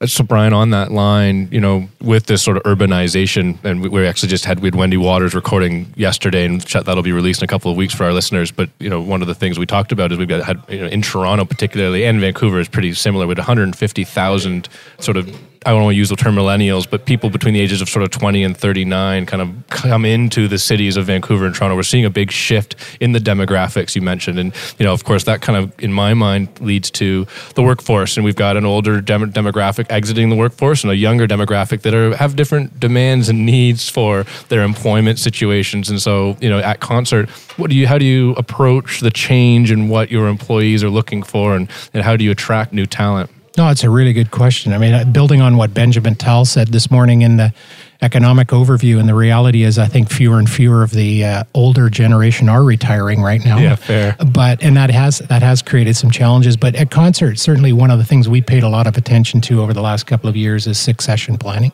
So 0.06 0.24
Brian, 0.24 0.52
on 0.52 0.72
that 0.72 0.92
line, 0.92 1.48
you 1.52 1.60
know, 1.60 1.88
with 2.02 2.26
this 2.26 2.42
sort 2.42 2.58
of 2.58 2.64
urbanization, 2.64 3.64
and 3.64 3.82
we, 3.84 3.90
we 3.90 4.08
actually 4.08 4.30
just 4.30 4.46
had 4.46 4.60
we 4.60 4.68
had 4.68 4.76
Wendy 4.76 4.98
Waters 4.98 5.36
recording 5.36 5.94
yesterday, 5.96 6.46
and 6.46 6.62
that'll 6.62 7.04
be 7.04 7.12
released 7.12 7.42
in 7.42 7.46
a 7.46 7.48
couple 7.48 7.70
of 7.70 7.78
weeks 7.78 7.94
for 7.94 8.06
our 8.06 8.14
listeners. 8.14 8.52
But 8.52 8.70
you 8.80 8.90
know, 8.90 9.00
one 9.00 9.22
of 9.22 9.28
the 9.28 9.36
things 9.36 9.60
we 9.60 9.68
talked 9.68 9.92
about 9.92 10.12
is 10.12 10.18
we've 10.18 10.28
got 10.28 10.44
had 10.44 10.62
you 10.70 10.80
know, 10.80 10.88
in 10.88 11.04
Toronto, 11.04 11.46
particularly, 11.46 12.06
and 12.06 12.20
Vancouver 12.20 12.60
is 12.60 12.68
pretty 12.68 12.94
similar 12.94 13.28
with 13.28 13.38
150,000 13.38 14.70
sort 15.00 15.18
of 15.18 15.51
I 15.64 15.70
don't 15.70 15.84
want 15.84 15.94
to 15.94 15.98
use 15.98 16.10
the 16.10 16.16
term 16.16 16.34
millennials, 16.34 16.90
but 16.90 17.06
people 17.06 17.30
between 17.30 17.54
the 17.54 17.60
ages 17.60 17.82
of 17.82 17.90
sort 17.90 18.02
of 18.02 18.10
20 18.10 18.44
and 18.44 18.58
39 18.58 19.28
kind 19.28 19.42
of 19.44 19.68
come 19.70 20.06
into 20.06 20.48
the 20.48 20.58
cities 20.58 20.98
of 20.98 21.06
Vancouver 21.06 21.46
and 21.46 21.54
Toronto. 21.54 21.76
We're 21.76 21.84
seeing 21.84 22.04
a 22.04 22.10
big 22.10 22.32
shift 22.32 22.76
in 23.00 23.12
the 23.12 23.20
demographics 23.20 23.96
you 23.96 24.02
mentioned. 24.02 24.40
And, 24.40 24.56
you 24.80 24.86
know, 24.88 24.92
of 24.92 25.04
course, 25.04 25.26
that 25.26 25.44
kind 25.44 25.64
of, 25.64 25.72
in 25.80 25.94
my 25.94 26.16
mind, 26.16 26.60
leads 26.62 26.90
to 26.92 27.28
the 27.54 27.62
workforce. 27.62 28.18
And 28.18 28.26
we've 28.26 28.36
got 28.36 28.58
an 28.58 28.66
older 28.66 29.02
dem- 29.02 29.32
demographic 29.32 29.86
exiting 29.92 30.32
the 30.32 30.36
workforce 30.36 30.84
and 30.84 30.90
a 30.90 30.96
younger 30.96 31.28
demographic 31.28 31.84
that 31.84 31.94
are, 31.94 32.16
have 32.16 32.36
different 32.36 32.80
demands 32.80 33.30
and 33.30 33.46
needs 33.46 33.88
for 33.88 34.26
their 34.50 34.64
employment 34.64 35.20
situations. 35.20 35.92
And 35.92 36.02
so, 36.02 36.38
you 36.42 36.50
know, 36.50 36.58
at 36.58 36.80
concert, 36.80 37.30
what 37.58 37.70
do 37.70 37.76
you, 37.76 37.86
how 37.86 38.00
do 38.00 38.06
you 38.06 38.32
approach 38.32 39.02
the 39.02 39.12
change 39.12 39.70
in 39.72 39.90
what 39.90 40.10
your 40.10 40.28
employees 40.28 40.84
are 40.84 40.90
looking 40.90 41.22
for 41.22 41.56
and, 41.56 41.70
and 41.94 42.02
how 42.02 42.18
do 42.18 42.24
you 42.24 42.32
attract 42.32 42.74
new 42.74 42.88
talent? 42.88 43.30
No, 43.58 43.70
it's 43.70 43.84
a 43.84 43.90
really 43.90 44.14
good 44.14 44.32
question. 44.32 44.72
I 44.72 44.78
mean, 44.78 44.94
uh, 44.94 45.04
building 45.04 45.42
on 45.42 45.58
what 45.58 45.74
Benjamin 45.74 46.16
Tal 46.16 46.46
said 46.46 46.70
this 46.70 46.90
morning 46.90 47.22
in 47.22 47.36
the 47.36 47.54
economic 48.02 48.48
overview, 48.50 48.98
and 48.98 49.10
the 49.10 49.14
reality 49.14 49.64
is, 49.64 49.78
I 49.78 49.88
think 49.88 50.10
fewer 50.10 50.40
and 50.40 50.50
fewer 50.50 50.84
of 50.84 50.92
the 50.92 51.26
uh, 51.26 51.44
older 51.54 51.90
generation 51.90 52.48
are 52.48 52.64
retiring 52.64 53.22
right 53.22 53.44
now. 53.44 53.58
Yeah, 53.58 53.76
fair. 53.76 54.16
But 54.26 54.64
and 54.64 54.78
that 54.78 54.90
has 54.90 55.20
that 55.20 55.42
has 55.42 55.62
created 55.62 55.98
some 55.98 56.12
challenges. 56.12 56.56
But 56.56 56.76
at 56.76 56.92
concert, 56.92 57.40
certainly 57.40 57.74
one 57.74 57.92
of 57.92 58.00
the 58.00 58.06
things 58.06 58.30
we 58.30 58.42
paid 58.42 58.64
a 58.64 58.70
lot 58.70 58.88
of 58.88 58.96
attention 58.96 59.42
to 59.42 59.62
over 59.62 59.74
the 59.74 59.82
last 59.82 60.08
couple 60.08 60.30
of 60.30 60.38
years 60.38 60.66
is 60.66 60.80
succession 60.80 61.38
planning 61.38 61.74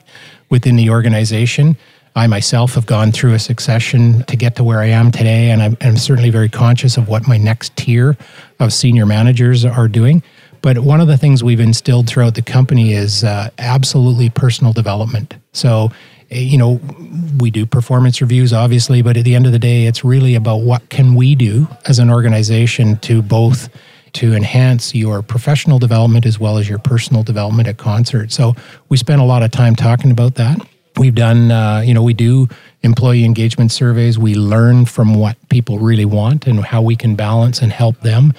within 0.49 0.77
the 0.77 0.89
organization. 0.89 1.77
I 2.15 2.25
myself 2.25 2.73
have 2.73 2.87
gone 2.87 3.11
through 3.11 3.35
a 3.35 3.39
succession 3.39 4.23
to 4.23 4.35
get 4.35 4.55
to 4.55 4.63
where 4.63 4.79
I 4.79 4.87
am 4.87 5.11
today, 5.11 5.51
and 5.51 5.61
I'm, 5.61 5.77
I'm 5.81 5.97
certainly 5.97 6.31
very 6.31 6.49
conscious 6.49 6.97
of 6.97 7.07
what 7.07 7.27
my 7.27 7.37
next 7.37 7.75
tier 7.75 8.17
of 8.59 8.73
senior 8.73 9.05
managers 9.05 9.63
are 9.63 9.87
doing. 9.87 10.23
But 10.61 10.79
one 10.79 11.01
of 11.01 11.07
the 11.07 11.17
things 11.17 11.43
we've 11.43 11.59
instilled 11.59 12.07
throughout 12.07 12.35
the 12.35 12.41
company 12.41 12.93
is 12.93 13.23
uh, 13.23 13.49
absolutely 13.57 14.29
personal 14.29 14.73
development. 14.73 15.35
So, 15.53 15.91
eh, 16.31 16.39
you 16.39 16.57
know, 16.57 16.79
we 17.39 17.51
do 17.51 17.65
performance 17.65 18.21
reviews, 18.21 18.53
obviously, 18.53 19.01
but 19.01 19.17
at 19.17 19.23
the 19.23 19.35
end 19.35 19.45
of 19.45 19.51
the 19.51 19.59
day, 19.59 19.85
it's 19.85 20.03
really 20.03 20.35
about 20.35 20.57
what 20.57 20.89
can 20.89 21.15
we 21.15 21.35
do 21.35 21.67
as 21.85 21.99
an 21.99 22.09
organization 22.09 22.97
to 22.99 23.21
both 23.21 23.69
to 24.13 24.33
enhance 24.33 24.95
your 24.95 25.21
professional 25.21 25.79
development 25.79 26.25
as 26.25 26.39
well 26.39 26.57
as 26.57 26.67
your 26.67 26.79
personal 26.79 27.23
development 27.23 27.67
at 27.67 27.77
concert. 27.77 28.31
So 28.31 28.55
we 28.89 28.97
spent 28.97 29.21
a 29.21 29.23
lot 29.23 29.43
of 29.43 29.51
time 29.51 29.75
talking 29.75 30.11
about 30.11 30.35
that. 30.35 30.57
We've 30.97 31.13
done, 31.13 31.51
uh, 31.51 31.83
you 31.85 31.93
know, 31.93 32.01
we 32.01 32.15
do 32.15 32.47
employee 32.81 33.23
engagement 33.25 33.71
surveys. 33.71 34.17
We 34.17 34.33
learn 34.33 34.85
from 34.85 35.13
what 35.13 35.37
people 35.49 35.77
really 35.77 36.05
want 36.05 36.47
and 36.47 36.65
how 36.65 36.81
we 36.81 36.95
can 36.95 37.15
balance 37.15 37.61
and 37.61 37.71
help 37.71 37.99
them 38.01 38.33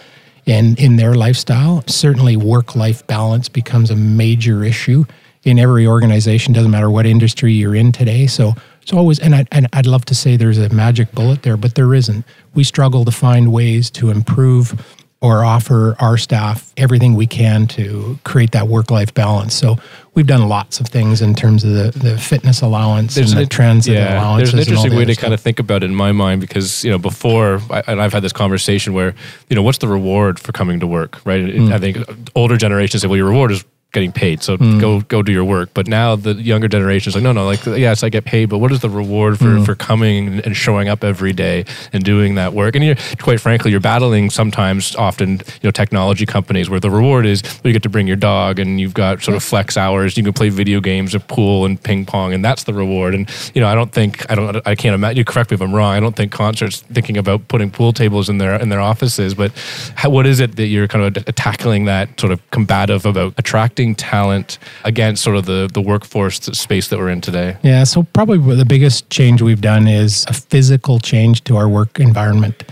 and 0.48 0.78
in 0.80 0.96
their 0.96 1.14
lifestyle. 1.14 1.84
Certainly, 1.86 2.38
work 2.38 2.74
life 2.74 3.06
balance 3.06 3.48
becomes 3.48 3.90
a 3.90 3.96
major 3.96 4.64
issue 4.64 5.04
in 5.44 5.58
every 5.58 5.86
organization, 5.86 6.52
doesn't 6.52 6.70
matter 6.70 6.90
what 6.90 7.06
industry 7.06 7.52
you're 7.52 7.74
in 7.74 7.92
today. 7.92 8.26
So 8.26 8.54
it's 8.82 8.92
always, 8.92 9.18
and, 9.18 9.34
I, 9.34 9.46
and 9.52 9.68
I'd 9.72 9.86
love 9.86 10.04
to 10.06 10.14
say 10.14 10.36
there's 10.36 10.58
a 10.58 10.68
magic 10.70 11.12
bullet 11.12 11.42
there, 11.42 11.56
but 11.56 11.74
there 11.74 11.94
isn't. 11.94 12.24
We 12.54 12.64
struggle 12.64 13.04
to 13.04 13.10
find 13.10 13.52
ways 13.52 13.90
to 13.92 14.10
improve 14.10 14.98
or 15.20 15.44
offer 15.44 15.96
our 15.98 16.16
staff 16.16 16.72
everything 16.76 17.14
we 17.14 17.26
can 17.26 17.66
to 17.66 18.18
create 18.22 18.52
that 18.52 18.68
work 18.68 18.90
life 18.90 19.12
balance. 19.14 19.52
So 19.52 19.76
we've 20.14 20.28
done 20.28 20.48
lots 20.48 20.78
of 20.78 20.86
things 20.86 21.22
in 21.22 21.34
terms 21.34 21.64
of 21.64 21.72
the, 21.72 21.90
the 21.98 22.18
fitness 22.18 22.62
allowance 22.62 23.16
there's 23.16 23.32
and 23.32 23.40
the 23.40 23.46
transit 23.46 23.94
yeah, 23.94 24.14
allowances. 24.14 24.52
There's 24.52 24.68
an 24.68 24.72
interesting 24.74 24.96
way 24.96 25.04
to 25.04 25.14
stuff. 25.14 25.22
kind 25.22 25.34
of 25.34 25.40
think 25.40 25.58
about 25.58 25.82
it 25.82 25.86
in 25.86 25.94
my 25.94 26.12
mind 26.12 26.40
because, 26.40 26.84
you 26.84 26.90
know, 26.90 26.98
before, 26.98 27.60
I, 27.68 27.82
and 27.88 28.00
I've 28.00 28.12
had 28.12 28.22
this 28.22 28.32
conversation 28.32 28.94
where, 28.94 29.14
you 29.48 29.56
know, 29.56 29.62
what's 29.62 29.78
the 29.78 29.88
reward 29.88 30.38
for 30.38 30.52
coming 30.52 30.78
to 30.80 30.86
work, 30.86 31.20
right? 31.24 31.44
Mm. 31.44 31.72
I 31.72 31.78
think 31.78 31.98
older 32.36 32.56
generations 32.56 33.02
say, 33.02 33.08
well, 33.08 33.16
your 33.16 33.28
reward 33.28 33.50
is 33.50 33.64
getting 33.92 34.12
paid. 34.12 34.42
So 34.42 34.56
mm. 34.56 34.80
go 34.80 35.00
go 35.00 35.22
do 35.22 35.32
your 35.32 35.44
work. 35.44 35.70
But 35.72 35.88
now 35.88 36.14
the 36.14 36.34
younger 36.34 36.68
generation 36.68 37.10
is 37.10 37.14
like, 37.14 37.24
no, 37.24 37.32
no, 37.32 37.46
like 37.46 37.64
yes, 37.64 38.02
I 38.02 38.10
get 38.10 38.24
paid, 38.24 38.46
but 38.46 38.58
what 38.58 38.70
is 38.70 38.80
the 38.80 38.90
reward 38.90 39.38
for, 39.38 39.44
mm. 39.44 39.64
for 39.64 39.74
coming 39.74 40.40
and 40.40 40.54
showing 40.54 40.88
up 40.88 41.02
every 41.02 41.32
day 41.32 41.64
and 41.92 42.04
doing 42.04 42.34
that 42.34 42.52
work? 42.52 42.74
And 42.74 42.84
you're 42.84 42.96
quite 43.20 43.40
frankly, 43.40 43.70
you're 43.70 43.80
battling 43.80 44.28
sometimes, 44.28 44.94
often, 44.96 45.30
you 45.38 45.64
know, 45.64 45.70
technology 45.70 46.26
companies 46.26 46.68
where 46.68 46.80
the 46.80 46.90
reward 46.90 47.24
is 47.24 47.42
you 47.64 47.72
get 47.72 47.82
to 47.82 47.88
bring 47.88 48.06
your 48.06 48.16
dog 48.16 48.58
and 48.58 48.78
you've 48.78 48.94
got 48.94 49.22
sort 49.22 49.36
of 49.36 49.42
flex 49.42 49.76
hours. 49.76 50.16
You 50.16 50.22
can 50.22 50.34
play 50.34 50.50
video 50.50 50.80
games 50.80 51.14
or 51.14 51.20
pool 51.20 51.64
and 51.64 51.82
ping 51.82 52.04
pong, 52.04 52.34
and 52.34 52.44
that's 52.44 52.64
the 52.64 52.74
reward. 52.74 53.14
And 53.14 53.30
you 53.54 53.62
know, 53.62 53.68
I 53.68 53.74
don't 53.74 53.92
think 53.92 54.30
I 54.30 54.34
don't 54.34 54.60
I 54.66 54.74
can't 54.74 54.94
imagine. 54.94 55.16
You 55.16 55.24
correct 55.24 55.50
me 55.50 55.54
if 55.54 55.62
I'm 55.62 55.74
wrong. 55.74 55.94
I 55.94 56.00
don't 56.00 56.14
think 56.14 56.30
concerts 56.30 56.80
thinking 56.92 57.16
about 57.16 57.48
putting 57.48 57.70
pool 57.70 57.94
tables 57.94 58.28
in 58.28 58.36
their 58.36 58.60
in 58.60 58.68
their 58.68 58.80
offices. 58.80 59.34
But 59.34 59.52
how, 59.94 60.10
what 60.10 60.26
is 60.26 60.40
it 60.40 60.56
that 60.56 60.66
you're 60.66 60.88
kind 60.88 61.16
of 61.16 61.24
tackling 61.34 61.86
that 61.86 62.20
sort 62.20 62.32
of 62.32 62.50
combative 62.50 63.06
about 63.06 63.32
attracting 63.38 63.77
attracting 63.78 63.94
talent 63.94 64.58
against 64.84 65.22
sort 65.22 65.36
of 65.36 65.46
the, 65.46 65.68
the 65.72 65.80
workforce 65.80 66.40
space 66.40 66.88
that 66.88 66.98
we're 66.98 67.10
in 67.10 67.20
today? 67.20 67.56
Yeah, 67.62 67.84
so 67.84 68.02
probably 68.02 68.56
the 68.56 68.64
biggest 68.64 69.08
change 69.10 69.40
we've 69.42 69.60
done 69.60 69.86
is 69.86 70.26
a 70.28 70.32
physical 70.32 70.98
change 70.98 71.44
to 71.44 71.56
our 71.56 71.68
work 71.68 72.00
environment. 72.00 72.64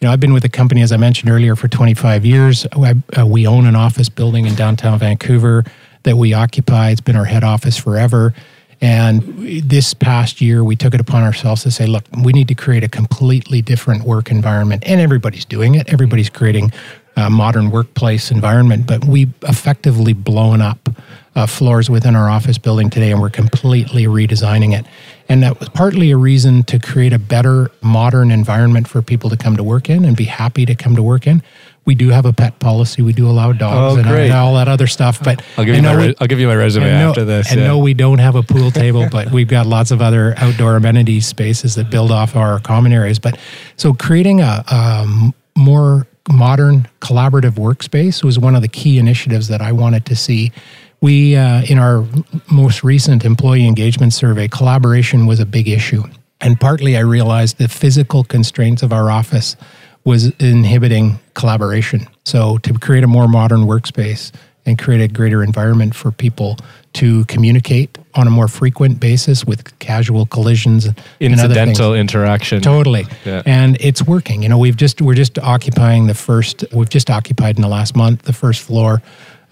You 0.00 0.08
know, 0.08 0.12
I've 0.12 0.20
been 0.20 0.32
with 0.32 0.42
the 0.42 0.48
company, 0.48 0.82
as 0.82 0.92
I 0.92 0.96
mentioned 0.96 1.30
earlier, 1.30 1.56
for 1.56 1.68
25 1.68 2.24
years. 2.24 2.66
Uh, 2.72 3.26
we 3.26 3.46
own 3.46 3.66
an 3.66 3.74
office 3.74 4.08
building 4.08 4.46
in 4.46 4.54
downtown 4.54 4.98
Vancouver 4.98 5.64
that 6.04 6.16
we 6.16 6.34
occupy. 6.34 6.90
It's 6.90 7.00
been 7.00 7.16
our 7.16 7.24
head 7.24 7.42
office 7.42 7.76
forever. 7.76 8.34
And 8.80 9.22
this 9.68 9.94
past 9.94 10.40
year, 10.40 10.62
we 10.62 10.76
took 10.76 10.94
it 10.94 11.00
upon 11.00 11.22
ourselves 11.22 11.62
to 11.62 11.70
say, 11.70 11.86
look, 11.86 12.04
we 12.22 12.32
need 12.32 12.48
to 12.48 12.54
create 12.54 12.84
a 12.84 12.88
completely 12.88 13.62
different 13.62 14.04
work 14.04 14.30
environment. 14.30 14.82
And 14.84 15.00
everybody's 15.00 15.46
doing 15.46 15.74
it. 15.74 15.90
Everybody's 15.90 16.28
creating 16.28 16.70
a 17.16 17.30
modern 17.30 17.70
workplace 17.70 18.30
environment, 18.30 18.86
but 18.86 19.04
we 19.04 19.28
effectively 19.42 20.12
blown 20.12 20.60
up 20.60 20.88
uh, 21.36 21.46
floors 21.46 21.90
within 21.90 22.14
our 22.14 22.28
office 22.28 22.58
building 22.58 22.90
today, 22.90 23.10
and 23.10 23.20
we're 23.20 23.30
completely 23.30 24.04
redesigning 24.04 24.78
it. 24.78 24.86
And 25.28 25.42
that 25.42 25.58
was 25.58 25.68
partly 25.68 26.10
a 26.10 26.16
reason 26.16 26.64
to 26.64 26.78
create 26.78 27.12
a 27.12 27.18
better, 27.18 27.70
modern 27.82 28.30
environment 28.30 28.88
for 28.88 29.02
people 29.02 29.30
to 29.30 29.36
come 29.36 29.56
to 29.56 29.64
work 29.64 29.88
in 29.88 30.04
and 30.04 30.16
be 30.16 30.24
happy 30.24 30.66
to 30.66 30.74
come 30.74 30.94
to 30.96 31.02
work 31.02 31.26
in. 31.26 31.42
We 31.86 31.94
do 31.94 32.10
have 32.10 32.24
a 32.24 32.32
pet 32.32 32.58
policy. 32.60 33.02
We 33.02 33.12
do 33.12 33.28
allow 33.28 33.52
dogs 33.52 33.96
Oh, 33.96 34.00
and, 34.00 34.32
all 34.32 34.54
that 34.54 34.68
other 34.68 34.86
stuff. 34.86 35.22
But 35.22 35.42
I'll 35.58 35.64
give 35.64 35.76
you 35.76 35.82
know 35.82 35.94
my 35.94 36.06
re- 36.06 36.14
I'll 36.18 36.26
give 36.26 36.40
you 36.40 36.46
my 36.46 36.54
resume 36.54 36.86
no- 36.86 37.10
after 37.10 37.24
this. 37.24 37.50
And 37.50 37.60
yeah. 37.60 37.68
no, 37.68 37.78
we 37.78 37.94
don't 37.94 38.18
have 38.18 38.36
a 38.36 38.42
pool 38.42 38.70
table, 38.70 39.06
but 39.10 39.30
we've 39.30 39.48
got 39.48 39.66
lots 39.66 39.90
of 39.90 40.00
other 40.00 40.34
outdoor 40.38 40.76
amenity 40.76 41.20
spaces 41.20 41.74
that 41.74 41.90
build 41.90 42.10
off 42.10 42.36
our 42.36 42.58
common 42.60 42.92
areas. 42.92 43.18
But 43.18 43.38
so 43.76 43.92
creating 43.92 44.40
a, 44.40 44.64
um 44.70 45.34
more 45.56 45.93
modern 46.30 46.88
collaborative 47.00 47.52
workspace 47.52 48.24
was 48.24 48.38
one 48.38 48.54
of 48.54 48.62
the 48.62 48.68
key 48.68 48.98
initiatives 48.98 49.48
that 49.48 49.60
I 49.60 49.72
wanted 49.72 50.06
to 50.06 50.16
see. 50.16 50.52
We, 51.00 51.36
uh, 51.36 51.62
in 51.62 51.78
our 51.78 52.04
most 52.50 52.82
recent 52.82 53.24
employee 53.24 53.66
engagement 53.66 54.12
survey, 54.14 54.48
collaboration 54.48 55.26
was 55.26 55.40
a 55.40 55.46
big 55.46 55.68
issue. 55.68 56.04
And 56.40 56.58
partly 56.58 56.96
I 56.96 57.00
realized 57.00 57.58
the 57.58 57.68
physical 57.68 58.24
constraints 58.24 58.82
of 58.82 58.92
our 58.92 59.10
office 59.10 59.56
was 60.04 60.30
inhibiting 60.38 61.18
collaboration. 61.34 62.06
So 62.24 62.58
to 62.58 62.74
create 62.74 63.04
a 63.04 63.06
more 63.06 63.28
modern 63.28 63.60
workspace 63.60 64.32
and 64.66 64.78
create 64.78 65.00
a 65.00 65.08
greater 65.08 65.42
environment 65.42 65.94
for 65.94 66.10
people 66.10 66.56
to 66.94 67.24
communicate 67.26 67.98
on 68.14 68.26
a 68.26 68.30
more 68.30 68.48
frequent 68.48 69.00
basis 69.00 69.44
with 69.44 69.78
casual 69.78 70.26
collisions 70.26 70.86
and 70.86 70.96
other 70.96 71.04
things. 71.18 71.42
incidental 71.42 71.94
interaction. 71.94 72.60
Totally. 72.60 73.06
Yeah. 73.24 73.42
And 73.44 73.76
it's 73.80 74.02
working. 74.02 74.42
You 74.42 74.48
know, 74.48 74.58
we've 74.58 74.76
just 74.76 75.02
we're 75.02 75.14
just 75.14 75.38
occupying 75.38 76.06
the 76.06 76.14
first 76.14 76.64
we've 76.72 76.88
just 76.88 77.10
occupied 77.10 77.56
in 77.56 77.62
the 77.62 77.68
last 77.68 77.96
month 77.96 78.22
the 78.22 78.32
first 78.32 78.62
floor 78.62 79.02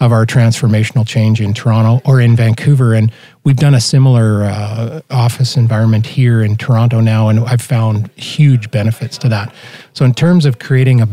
of 0.00 0.10
our 0.10 0.26
transformational 0.26 1.06
change 1.06 1.40
in 1.40 1.54
Toronto 1.54 2.00
or 2.04 2.20
in 2.20 2.34
Vancouver 2.34 2.92
and 2.92 3.12
we've 3.44 3.56
done 3.56 3.74
a 3.74 3.80
similar 3.80 4.42
uh, 4.42 5.00
office 5.10 5.56
environment 5.56 6.04
here 6.06 6.42
in 6.42 6.56
Toronto 6.56 7.00
now 7.00 7.28
and 7.28 7.38
I've 7.40 7.62
found 7.62 8.10
huge 8.16 8.70
benefits 8.72 9.16
to 9.18 9.28
that. 9.28 9.54
So 9.92 10.04
in 10.04 10.12
terms 10.12 10.44
of 10.44 10.58
creating 10.58 11.00
a 11.00 11.08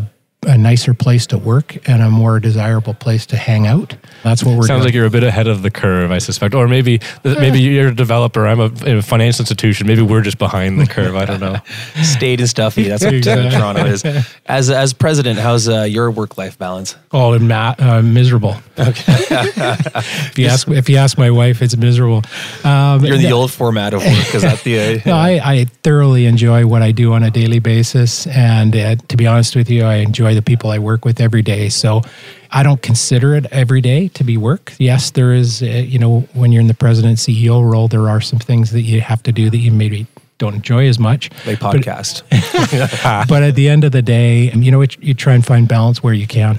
a 0.48 0.58
nicer 0.58 0.94
place 0.94 1.28
to 1.28 1.38
work 1.38 1.86
and 1.90 2.02
a 2.02 2.10
more 2.10 2.40
desirable 2.40 2.94
place 2.94 3.26
to 3.26 3.36
hang 3.36 3.68
out. 3.68 3.96
That's 4.24 4.42
what 4.42 4.52
we're 4.56 4.64
Sounds 4.68 4.80
doing. 4.80 4.84
like 4.86 4.94
you're 4.94 5.06
a 5.06 5.10
bit 5.10 5.24
ahead 5.24 5.48
of 5.48 5.64
the 5.64 5.70
curve, 5.70 6.12
I 6.12 6.18
suspect. 6.20 6.56
Or 6.56 6.66
maybe 6.68 7.02
maybe 7.26 7.60
you're 7.62 7.90
a 7.90 7.96
developer. 7.96 8.48
I'm 8.48 8.62
a, 8.62 8.72
a 9.00 9.02
financial 9.02 9.42
institution. 9.44 9.86
Maybe 9.86 10.02
we're 10.02 10.22
just 10.22 10.38
behind 10.38 10.80
the 10.80 10.86
curve. 10.88 11.16
I 11.18 11.26
don't 11.26 11.42
know. 11.42 11.58
Staid 12.04 12.40
and 12.40 12.50
stuffy. 12.50 12.84
That's 12.88 13.04
what 13.04 13.14
Exactly. 13.16 13.50
Toronto 13.58 13.86
is. 13.86 14.06
As 14.46 14.70
as 14.70 14.94
president, 14.94 15.40
how's 15.40 15.68
uh, 15.68 15.82
your 15.82 16.10
work 16.10 16.38
life 16.38 16.58
balance? 16.58 16.96
Oh, 17.12 17.34
and 17.34 17.48
ma- 17.50 17.76
uh, 17.78 18.02
miserable. 18.02 18.56
Okay. 18.80 19.04
if 19.10 20.38
you 20.40 20.48
ask 20.48 20.68
if 20.70 20.88
you 20.90 20.96
ask 20.98 21.18
my 21.18 21.32
wife, 21.32 21.62
it's 21.62 21.76
miserable. 21.76 22.24
Um, 22.64 23.04
You're 23.04 23.16
in 23.16 23.22
the 23.24 23.30
no- 23.30 23.38
old 23.42 23.52
format 23.52 23.94
of 23.94 24.02
work. 24.06 24.36
Is 24.36 24.42
that 24.44 24.62
the? 24.64 24.80
Uh, 24.80 25.00
No, 25.06 25.16
I, 25.16 25.40
I 25.44 25.66
thoroughly 25.84 26.26
enjoy 26.28 26.66
what 26.66 26.82
I 26.82 26.92
do 26.92 27.12
on 27.14 27.24
a 27.24 27.32
daily 27.32 27.60
basis, 27.60 28.26
and 28.28 28.74
uh, 28.76 28.96
to 29.10 29.18
be 29.18 29.28
honest 29.28 29.56
with 29.56 29.70
you, 29.70 29.84
I 29.84 29.96
enjoy 29.96 30.29
the 30.34 30.42
people 30.42 30.72
I 30.72 30.80
work 30.80 31.06
with 31.06 31.20
every 31.22 31.42
day. 31.42 31.70
So, 31.70 32.02
I 32.52 32.64
don't 32.64 32.82
consider 32.82 33.36
it 33.36 33.46
every 33.52 33.82
day 33.82 34.08
to 34.10 34.24
be 34.24 34.36
work. 34.36 34.74
Yes, 34.80 35.12
there 35.12 35.34
is. 35.34 35.62
Uh, 35.62 35.66
you 35.66 36.00
know, 36.00 36.22
when 36.34 36.52
you're 36.52 36.62
in 36.62 36.68
the 36.68 36.74
president 36.74 37.18
CEO 37.20 37.64
role, 37.70 37.88
there 37.88 38.10
are 38.10 38.22
some 38.22 38.40
things 38.40 38.72
that 38.72 38.82
you 38.82 39.02
have 39.02 39.22
to 39.24 39.32
do 39.32 39.50
that 39.50 39.58
you 39.58 39.72
maybe 39.72 40.08
don't 40.40 40.56
enjoy 40.56 40.88
as 40.88 40.98
much. 40.98 41.30
like 41.46 41.60
podcast. 41.60 42.24
but 43.28 43.44
at 43.44 43.56
the 43.56 43.70
end 43.70 43.84
of 43.84 43.92
the 43.92 44.02
day, 44.02 44.52
you 44.52 44.72
know, 44.72 44.84
you 45.00 45.14
try 45.14 45.34
and 45.34 45.46
find 45.46 45.68
balance 45.68 46.02
where 46.02 46.14
you 46.14 46.26
can. 46.26 46.58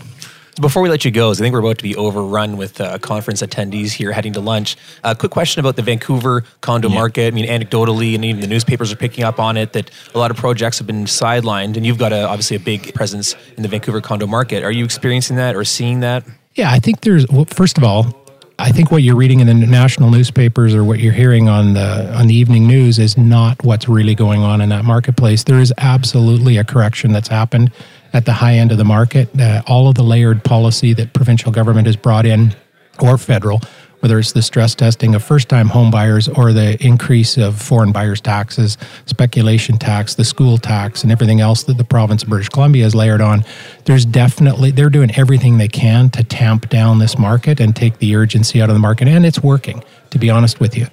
Before 0.60 0.82
we 0.82 0.90
let 0.90 1.06
you 1.06 1.10
go, 1.10 1.30
I 1.30 1.34
think 1.34 1.54
we're 1.54 1.60
about 1.60 1.78
to 1.78 1.82
be 1.82 1.96
overrun 1.96 2.58
with 2.58 2.82
uh, 2.82 2.98
conference 2.98 3.40
attendees 3.40 3.92
here 3.92 4.12
heading 4.12 4.34
to 4.34 4.40
lunch. 4.40 4.76
A 5.02 5.16
quick 5.16 5.32
question 5.32 5.60
about 5.60 5.76
the 5.76 5.82
Vancouver 5.82 6.44
condo 6.60 6.90
market. 6.90 7.28
I 7.28 7.30
mean, 7.30 7.48
anecdotally, 7.48 8.14
and 8.14 8.26
even 8.26 8.42
the 8.42 8.46
newspapers 8.46 8.92
are 8.92 8.96
picking 8.96 9.24
up 9.24 9.40
on 9.40 9.56
it 9.56 9.72
that 9.72 9.90
a 10.14 10.18
lot 10.18 10.30
of 10.30 10.36
projects 10.36 10.76
have 10.76 10.86
been 10.86 11.06
sidelined, 11.06 11.78
and 11.78 11.86
you've 11.86 11.96
got 11.96 12.12
a, 12.12 12.28
obviously 12.28 12.58
a 12.58 12.60
big 12.60 12.92
presence 12.92 13.34
in 13.56 13.62
the 13.62 13.68
Vancouver 13.68 14.02
condo 14.02 14.26
market. 14.26 14.62
Are 14.62 14.70
you 14.70 14.84
experiencing 14.84 15.36
that 15.36 15.56
or 15.56 15.64
seeing 15.64 16.00
that? 16.00 16.24
Yeah, 16.56 16.70
I 16.70 16.78
think 16.78 17.00
there's. 17.00 17.26
Well, 17.28 17.46
first 17.46 17.78
of 17.78 17.84
all, 17.84 18.14
I 18.58 18.70
think 18.70 18.90
what 18.90 19.02
you're 19.02 19.16
reading 19.16 19.40
in 19.40 19.46
the 19.46 19.54
national 19.54 20.10
newspapers 20.10 20.74
or 20.74 20.84
what 20.84 20.98
you're 20.98 21.14
hearing 21.14 21.48
on 21.48 21.72
the 21.72 22.14
on 22.14 22.26
the 22.26 22.34
evening 22.34 22.66
news 22.66 22.98
is 22.98 23.16
not 23.16 23.64
what's 23.64 23.88
really 23.88 24.14
going 24.14 24.42
on 24.42 24.60
in 24.60 24.68
that 24.68 24.84
marketplace. 24.84 25.44
There 25.44 25.58
is 25.58 25.72
absolutely 25.78 26.58
a 26.58 26.64
correction 26.64 27.12
that's 27.12 27.28
happened 27.28 27.72
at 28.12 28.24
the 28.24 28.32
high 28.32 28.54
end 28.54 28.72
of 28.72 28.78
the 28.78 28.84
market. 28.84 29.28
Uh, 29.38 29.62
all 29.66 29.88
of 29.88 29.94
the 29.94 30.02
layered 30.02 30.42
policy 30.44 30.92
that 30.94 31.12
provincial 31.12 31.52
government 31.52 31.86
has 31.86 31.96
brought 31.96 32.26
in, 32.26 32.54
or 33.00 33.16
federal, 33.16 33.60
whether 34.00 34.18
it's 34.18 34.32
the 34.32 34.42
stress 34.42 34.74
testing 34.74 35.14
of 35.14 35.22
first 35.22 35.48
time 35.48 35.68
home 35.68 35.90
buyers 35.90 36.28
or 36.28 36.52
the 36.52 36.82
increase 36.84 37.36
of 37.36 37.60
foreign 37.60 37.92
buyers 37.92 38.20
taxes, 38.20 38.78
speculation 39.06 39.78
tax, 39.78 40.14
the 40.14 40.24
school 40.24 40.58
tax, 40.58 41.02
and 41.02 41.12
everything 41.12 41.40
else 41.40 41.64
that 41.64 41.76
the 41.76 41.84
province 41.84 42.22
of 42.22 42.30
British 42.30 42.48
Columbia 42.48 42.84
has 42.84 42.94
layered 42.94 43.20
on, 43.20 43.44
there's 43.84 44.04
definitely, 44.04 44.70
they're 44.70 44.90
doing 44.90 45.10
everything 45.16 45.58
they 45.58 45.68
can 45.68 46.08
to 46.10 46.24
tamp 46.24 46.68
down 46.70 46.98
this 46.98 47.18
market 47.18 47.60
and 47.60 47.76
take 47.76 47.98
the 47.98 48.16
urgency 48.16 48.60
out 48.60 48.70
of 48.70 48.74
the 48.74 48.80
market. 48.80 49.06
And 49.06 49.26
it's 49.26 49.42
working, 49.42 49.82
to 50.10 50.18
be 50.18 50.30
honest 50.30 50.60
with 50.60 50.76
you. 50.76 50.86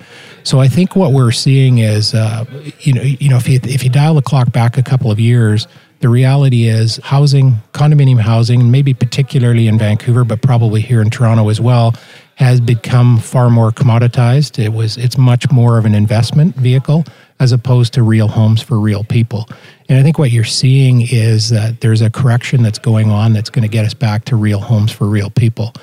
So 0.44 0.60
I 0.60 0.68
think 0.68 0.96
what 0.96 1.14
we're 1.14 1.32
seeing 1.32 1.80
is, 1.80 2.14
uh, 2.14 2.46
you 2.80 2.94
know, 2.94 3.02
you 3.02 3.30
know, 3.30 3.38
if 3.38 3.48
you, 3.48 3.60
if 3.64 3.84
you 3.84 3.90
dial 3.90 4.16
the 4.16 4.22
clock 4.22 4.52
back 4.52 4.78
a 4.78 4.84
couple 4.84 5.12
of 5.12 5.20
years, 5.20 5.68
the 6.00 6.10
reality 6.10 6.68
is 6.68 6.98
housing, 6.98 7.58
condominium 7.74 8.20
housing, 8.20 8.70
maybe 8.72 8.94
particularly 8.94 9.68
in 9.68 9.78
Vancouver, 9.78 10.24
but 10.24 10.42
probably 10.42 10.82
here 10.82 11.02
in 11.02 11.10
Toronto 11.10 11.50
as 11.50 11.60
well, 11.60 11.96
has 12.36 12.62
become 12.62 13.18
far 13.18 13.50
more 13.50 13.72
commoditized. 13.72 14.64
It 14.64 14.70
was 14.70 14.98
it's 14.98 15.18
much 15.18 15.50
more 15.52 15.78
of 15.78 15.86
an 15.86 15.96
investment 15.96 16.56
vehicle 16.56 17.04
as 17.40 17.52
opposed 17.52 17.94
to 17.94 18.04
real 18.04 18.28
homes 18.28 18.62
for 18.62 18.80
real 18.80 19.04
people. 19.04 19.48
And 19.90 19.98
I 19.98 20.04
think 20.04 20.20
what 20.20 20.32
you're 20.32 20.44
seeing 20.44 21.02
is 21.02 21.50
that 21.50 21.82
there's 21.82 22.02
a 22.02 22.10
correction 22.10 22.64
that's 22.64 22.80
going 22.80 23.10
on 23.10 23.34
that's 23.34 23.50
going 23.50 23.64
to 23.64 23.70
get 23.70 23.86
us 23.86 23.94
back 23.94 24.26
to 24.26 24.36
real 24.36 24.60
homes 24.60 24.92
for 24.92 25.06
real 25.06 25.30
people. 25.30 25.74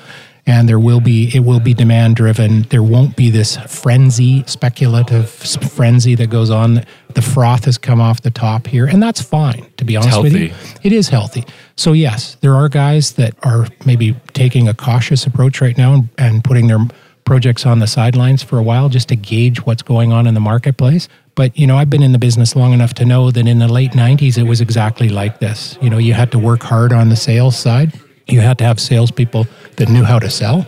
And 0.47 0.69
there 0.69 0.79
will 0.79 0.99
be 0.99 1.31
it 1.35 1.39
will 1.39 1.59
be 1.59 1.73
demand 1.73 2.15
driven. 2.17 2.63
There 2.63 2.83
won't 2.83 3.15
be 3.15 3.31
this 3.31 3.57
frenzy, 3.67 4.43
speculative 4.45 5.29
frenzy 5.29 6.13
that 6.15 6.29
goes 6.29 6.51
on. 6.51 6.85
The 7.15 7.21
froth 7.21 7.65
has 7.65 7.77
come 7.79 7.99
off 7.99 8.21
the 8.21 8.29
top 8.29 8.67
here, 8.67 8.85
and 8.85 9.01
that's 9.01 9.21
fine. 9.21 9.65
To 9.77 9.85
be 9.85 9.95
honest 9.97 10.21
with 10.21 10.33
you, 10.35 10.53
it 10.83 10.91
is 10.91 11.09
healthy. 11.09 11.45
So 11.75 11.93
yes, 11.93 12.35
there 12.41 12.53
are 12.53 12.69
guys 12.69 13.13
that 13.13 13.33
are 13.43 13.67
maybe 13.85 14.15
taking 14.33 14.67
a 14.67 14.73
cautious 14.73 15.25
approach 15.25 15.61
right 15.61 15.77
now 15.77 15.93
and, 15.93 16.09
and 16.17 16.43
putting 16.43 16.67
their 16.67 16.85
projects 17.25 17.65
on 17.65 17.79
the 17.79 17.87
sidelines 17.87 18.43
for 18.43 18.59
a 18.59 18.63
while 18.63 18.87
just 18.87 19.09
to 19.09 19.15
gauge 19.15 19.65
what's 19.65 19.81
going 19.81 20.13
on 20.13 20.27
in 20.27 20.35
the 20.35 20.39
marketplace. 20.39 21.09
But 21.33 21.57
you 21.57 21.67
know, 21.67 21.75
I've 21.77 21.89
been 21.89 22.03
in 22.03 22.11
the 22.13 22.19
business 22.19 22.55
long 22.55 22.71
enough 22.71 22.93
to 22.95 23.05
know 23.05 23.31
that 23.31 23.47
in 23.47 23.59
the 23.59 23.67
late 23.67 23.91
'90s 23.91 24.37
it 24.37 24.43
was 24.43 24.61
exactly 24.61 25.09
like 25.09 25.39
this. 25.39 25.77
You 25.81 25.89
know, 25.89 25.97
you 25.97 26.13
had 26.13 26.31
to 26.31 26.39
work 26.39 26.61
hard 26.63 26.93
on 26.93 27.09
the 27.09 27.15
sales 27.15 27.57
side. 27.57 27.91
You 28.27 28.41
had 28.41 28.57
to 28.57 28.63
have 28.63 28.79
salespeople 28.79 29.47
that 29.77 29.89
knew 29.89 30.03
how 30.03 30.19
to 30.19 30.29
sell 30.29 30.65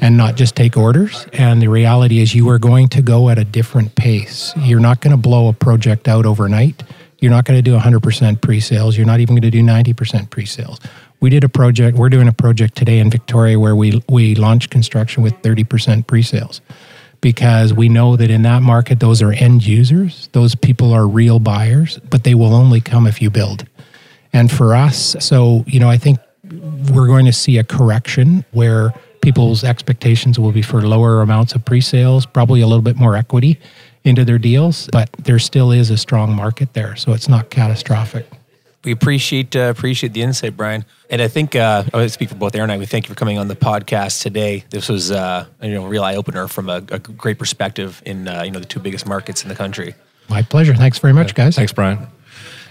and 0.00 0.16
not 0.16 0.36
just 0.36 0.56
take 0.56 0.76
orders. 0.76 1.26
And 1.32 1.62
the 1.62 1.68
reality 1.68 2.18
is, 2.18 2.34
you 2.34 2.48
are 2.50 2.58
going 2.58 2.88
to 2.88 3.02
go 3.02 3.28
at 3.28 3.38
a 3.38 3.44
different 3.44 3.94
pace. 3.94 4.52
You're 4.56 4.80
not 4.80 5.00
going 5.00 5.12
to 5.12 5.16
blow 5.16 5.48
a 5.48 5.52
project 5.52 6.08
out 6.08 6.26
overnight. 6.26 6.82
You're 7.18 7.30
not 7.30 7.44
going 7.44 7.58
to 7.58 7.62
do 7.62 7.76
100% 7.78 8.42
pre 8.42 8.60
sales. 8.60 8.96
You're 8.96 9.06
not 9.06 9.20
even 9.20 9.34
going 9.34 9.42
to 9.42 9.50
do 9.50 9.62
90% 9.62 10.30
pre 10.30 10.44
sales. 10.44 10.80
We 11.20 11.30
did 11.30 11.44
a 11.44 11.48
project, 11.48 11.96
we're 11.96 12.10
doing 12.10 12.28
a 12.28 12.32
project 12.32 12.76
today 12.76 12.98
in 12.98 13.10
Victoria 13.10 13.58
where 13.58 13.74
we, 13.74 14.02
we 14.08 14.34
launched 14.34 14.70
construction 14.70 15.22
with 15.22 15.34
30% 15.42 16.06
pre 16.06 16.22
sales 16.22 16.60
because 17.20 17.72
we 17.72 17.88
know 17.88 18.16
that 18.16 18.30
in 18.30 18.42
that 18.42 18.62
market, 18.62 19.00
those 19.00 19.22
are 19.22 19.32
end 19.32 19.66
users. 19.66 20.28
Those 20.32 20.54
people 20.54 20.92
are 20.92 21.08
real 21.08 21.38
buyers, 21.38 21.98
but 22.10 22.24
they 22.24 22.34
will 22.34 22.54
only 22.54 22.80
come 22.80 23.06
if 23.06 23.22
you 23.22 23.30
build. 23.30 23.66
And 24.32 24.52
for 24.52 24.74
us, 24.74 25.16
so, 25.20 25.64
you 25.66 25.80
know, 25.80 25.88
I 25.88 25.96
think 25.96 26.18
we're 26.90 27.06
going 27.06 27.26
to 27.26 27.32
see 27.32 27.58
a 27.58 27.64
correction 27.64 28.44
where 28.52 28.92
people's 29.20 29.64
expectations 29.64 30.38
will 30.38 30.52
be 30.52 30.62
for 30.62 30.82
lower 30.82 31.20
amounts 31.22 31.54
of 31.54 31.64
pre-sales, 31.64 32.26
probably 32.26 32.60
a 32.60 32.66
little 32.66 32.82
bit 32.82 32.96
more 32.96 33.16
equity 33.16 33.58
into 34.04 34.24
their 34.24 34.38
deals, 34.38 34.88
but 34.92 35.10
there 35.14 35.38
still 35.38 35.72
is 35.72 35.90
a 35.90 35.96
strong 35.96 36.34
market 36.34 36.72
there, 36.74 36.94
so 36.94 37.12
it's 37.12 37.28
not 37.28 37.50
catastrophic. 37.50 38.26
We 38.84 38.92
appreciate 38.92 39.56
uh, 39.56 39.62
appreciate 39.62 40.12
the 40.12 40.22
insight, 40.22 40.56
Brian. 40.56 40.84
And 41.10 41.20
I 41.20 41.26
think 41.26 41.56
uh, 41.56 41.82
I 41.92 41.96
would 41.96 42.12
speak 42.12 42.28
for 42.28 42.36
both 42.36 42.54
Aaron 42.54 42.70
and 42.70 42.76
I. 42.76 42.78
We 42.78 42.86
thank 42.86 43.08
you 43.08 43.14
for 43.14 43.18
coming 43.18 43.36
on 43.36 43.48
the 43.48 43.56
podcast 43.56 44.22
today. 44.22 44.64
This 44.70 44.88
was 44.88 45.10
uh, 45.10 45.46
you 45.60 45.74
know 45.74 45.86
a 45.86 45.88
real 45.88 46.04
eye 46.04 46.14
opener 46.14 46.46
from 46.46 46.68
a, 46.68 46.76
a 46.76 47.00
great 47.00 47.36
perspective 47.36 48.00
in 48.06 48.28
uh, 48.28 48.44
you 48.44 48.52
know 48.52 48.60
the 48.60 48.64
two 48.64 48.78
biggest 48.78 49.04
markets 49.04 49.42
in 49.42 49.48
the 49.48 49.56
country. 49.56 49.96
My 50.28 50.42
pleasure. 50.42 50.74
Thanks 50.74 51.00
very 51.00 51.12
much, 51.12 51.34
guys. 51.34 51.56
Thanks, 51.56 51.72
Brian. 51.72 52.06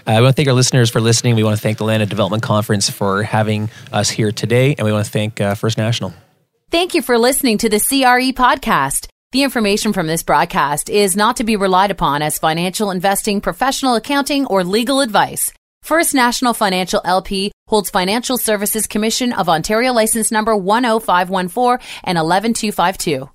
I 0.06 0.20
want 0.20 0.36
to 0.36 0.36
thank 0.36 0.48
our 0.48 0.54
listeners 0.54 0.88
for 0.88 1.00
listening. 1.00 1.34
We 1.34 1.42
want 1.42 1.56
to 1.56 1.62
thank 1.62 1.78
the 1.78 1.84
Land 1.84 2.02
and 2.02 2.08
Development 2.08 2.42
Conference 2.42 2.88
for 2.88 3.24
having 3.24 3.70
us 3.92 4.08
here 4.08 4.30
today, 4.30 4.74
and 4.76 4.84
we 4.84 4.92
want 4.92 5.04
to 5.04 5.10
thank 5.10 5.40
uh, 5.40 5.54
First 5.56 5.78
National. 5.78 6.14
Thank 6.70 6.94
you 6.94 7.02
for 7.02 7.18
listening 7.18 7.58
to 7.58 7.68
the 7.68 7.80
CRE 7.80 8.32
podcast. 8.32 9.08
The 9.32 9.42
information 9.42 9.92
from 9.92 10.06
this 10.06 10.22
broadcast 10.22 10.88
is 10.88 11.16
not 11.16 11.36
to 11.38 11.44
be 11.44 11.56
relied 11.56 11.90
upon 11.90 12.22
as 12.22 12.38
financial 12.38 12.90
investing, 12.90 13.40
professional 13.40 13.96
accounting, 13.96 14.46
or 14.46 14.62
legal 14.62 15.00
advice. 15.00 15.52
First 15.82 16.14
National 16.14 16.54
Financial 16.54 17.00
LP 17.04 17.52
holds 17.66 17.90
Financial 17.90 18.38
Services 18.38 18.86
Commission 18.86 19.32
of 19.32 19.48
Ontario 19.48 19.92
license 19.92 20.30
number 20.30 20.54
10514 20.54 21.86
and 22.04 22.18
11252. 22.18 23.28